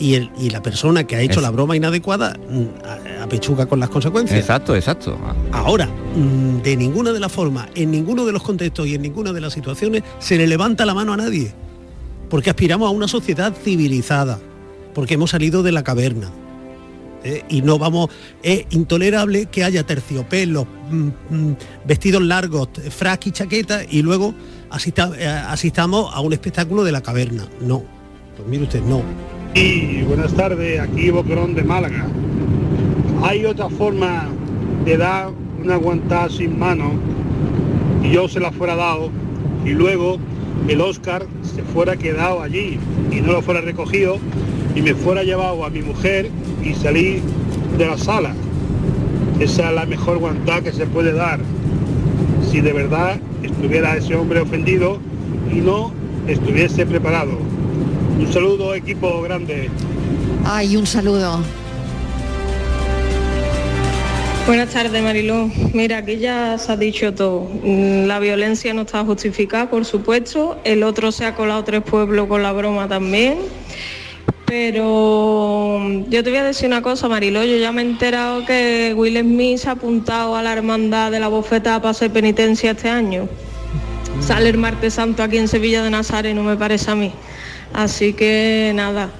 [0.00, 3.80] y, el, y la persona que ha hecho Es- la broma inadecuada mm, apechuga con
[3.80, 4.38] las consecuencias.
[4.40, 5.18] Exacto, exacto.
[5.52, 9.32] Ahora, mm, de ninguna de las formas, en ninguno de los contextos y en ninguna
[9.32, 11.52] de las situaciones se le levanta la mano a nadie.
[12.30, 14.38] Porque aspiramos a una sociedad civilizada,
[14.94, 16.30] porque hemos salido de la caverna.
[17.24, 17.42] ¿Eh?
[17.48, 18.08] y no vamos,
[18.42, 21.56] es intolerable que haya terciopelos, mm, mm,
[21.86, 24.34] vestidos largos, frac y chaqueta y luego
[24.70, 27.46] asista- eh, asistamos a un espectáculo de la caverna.
[27.60, 27.82] No,
[28.36, 29.02] pues mire usted, no.
[29.54, 32.06] Y buenas tardes, aquí Boquerón de Málaga.
[33.22, 34.28] Hay otra forma
[34.84, 35.30] de dar
[35.62, 36.92] una aguantada sin mano
[38.02, 39.10] y yo se la fuera dado
[39.64, 40.18] y luego
[40.68, 42.78] el Oscar se fuera quedado allí
[43.10, 44.18] y no lo fuera recogido
[44.78, 46.30] y me fuera llevado a mi mujer
[46.62, 47.20] y salí
[47.76, 48.32] de la sala.
[49.40, 51.40] Esa es la mejor guantada que se puede dar.
[52.48, 55.00] Si de verdad estuviera ese hombre ofendido
[55.52, 55.92] y no
[56.28, 57.32] estuviese preparado.
[58.20, 59.68] Un saludo equipo grande.
[60.44, 61.40] Ay, un saludo.
[64.46, 65.50] Buenas tardes, Mariló.
[65.74, 67.50] Mira, aquí ya se ha dicho todo.
[67.64, 70.56] Mm, La violencia no está justificada, por supuesto.
[70.62, 73.38] El otro se ha colado tres pueblos con la broma también.
[74.48, 77.44] Pero mm, yo te voy a decir una cosa, Mariló.
[77.44, 81.20] Yo ya me he enterado que Will Smith se ha apuntado a la hermandad de
[81.20, 83.28] la bofetada para hacer penitencia este año.
[84.20, 87.12] Sale el martes santo aquí en Sevilla de Nazareno, me parece a mí.
[87.74, 89.10] Así que nada,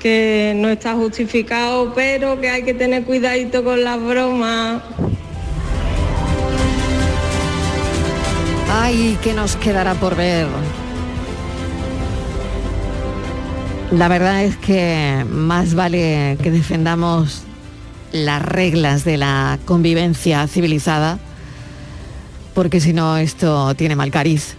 [0.00, 4.82] que no está justificado, pero que hay que tener cuidadito con las bromas.
[8.72, 10.46] Ay, ¿qué nos quedará por ver?
[13.94, 17.42] La verdad es que más vale que defendamos
[18.10, 21.20] las reglas de la convivencia civilizada,
[22.54, 24.56] porque si no esto tiene mal cariz.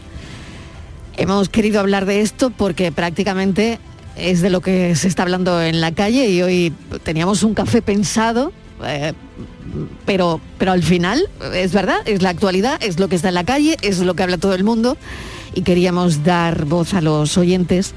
[1.18, 3.78] Hemos querido hablar de esto porque prácticamente
[4.16, 6.74] es de lo que se está hablando en la calle y hoy
[7.04, 8.54] teníamos un café pensado,
[8.86, 9.12] eh,
[10.06, 13.44] pero, pero al final es verdad, es la actualidad, es lo que está en la
[13.44, 14.96] calle, es lo que habla todo el mundo
[15.54, 17.94] y queríamos dar voz a los oyentes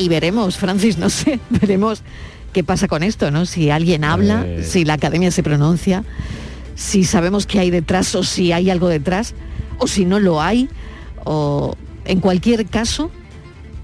[0.00, 2.02] y veremos, Francis, no sé, veremos
[2.52, 3.46] qué pasa con esto, ¿no?
[3.46, 4.64] Si alguien habla, Eh.
[4.64, 6.04] si la academia se pronuncia,
[6.74, 9.34] si sabemos qué hay detrás o si hay algo detrás,
[9.78, 10.68] o si no lo hay,
[11.24, 11.74] o
[12.04, 13.10] en cualquier caso,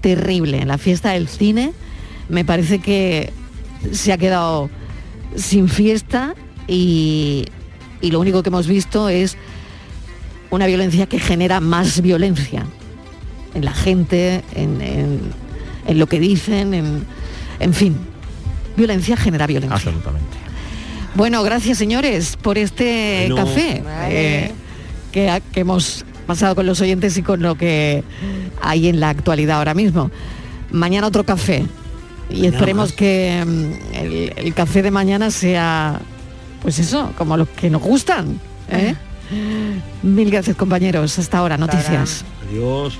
[0.01, 0.59] terrible.
[0.61, 1.71] En la fiesta del cine
[2.29, 3.31] me parece que
[3.91, 4.69] se ha quedado
[5.35, 6.33] sin fiesta
[6.67, 7.45] y,
[8.01, 9.37] y lo único que hemos visto es
[10.49, 12.65] una violencia que genera más violencia
[13.53, 15.46] en la gente, en, en-
[15.87, 17.05] en lo que dicen, en,
[17.59, 17.97] en fin.
[18.75, 19.75] Violencia genera violencia.
[19.75, 20.37] Absolutamente.
[21.15, 23.47] Bueno, gracias señores por este Bueno.
[23.47, 24.51] café eh,
[25.11, 28.03] que, hemos pasado con los oyentes y con lo que
[28.61, 30.11] hay en la actualidad ahora mismo.
[30.69, 31.65] Mañana otro café
[32.29, 35.99] y esperemos que mm, el, el café de mañana sea,
[36.61, 38.39] pues eso, como los que nos gustan.
[38.69, 38.95] ¿eh?
[40.03, 41.17] Mil gracias compañeros.
[41.17, 42.23] Hasta ahora, noticias.
[42.49, 42.99] Adiós.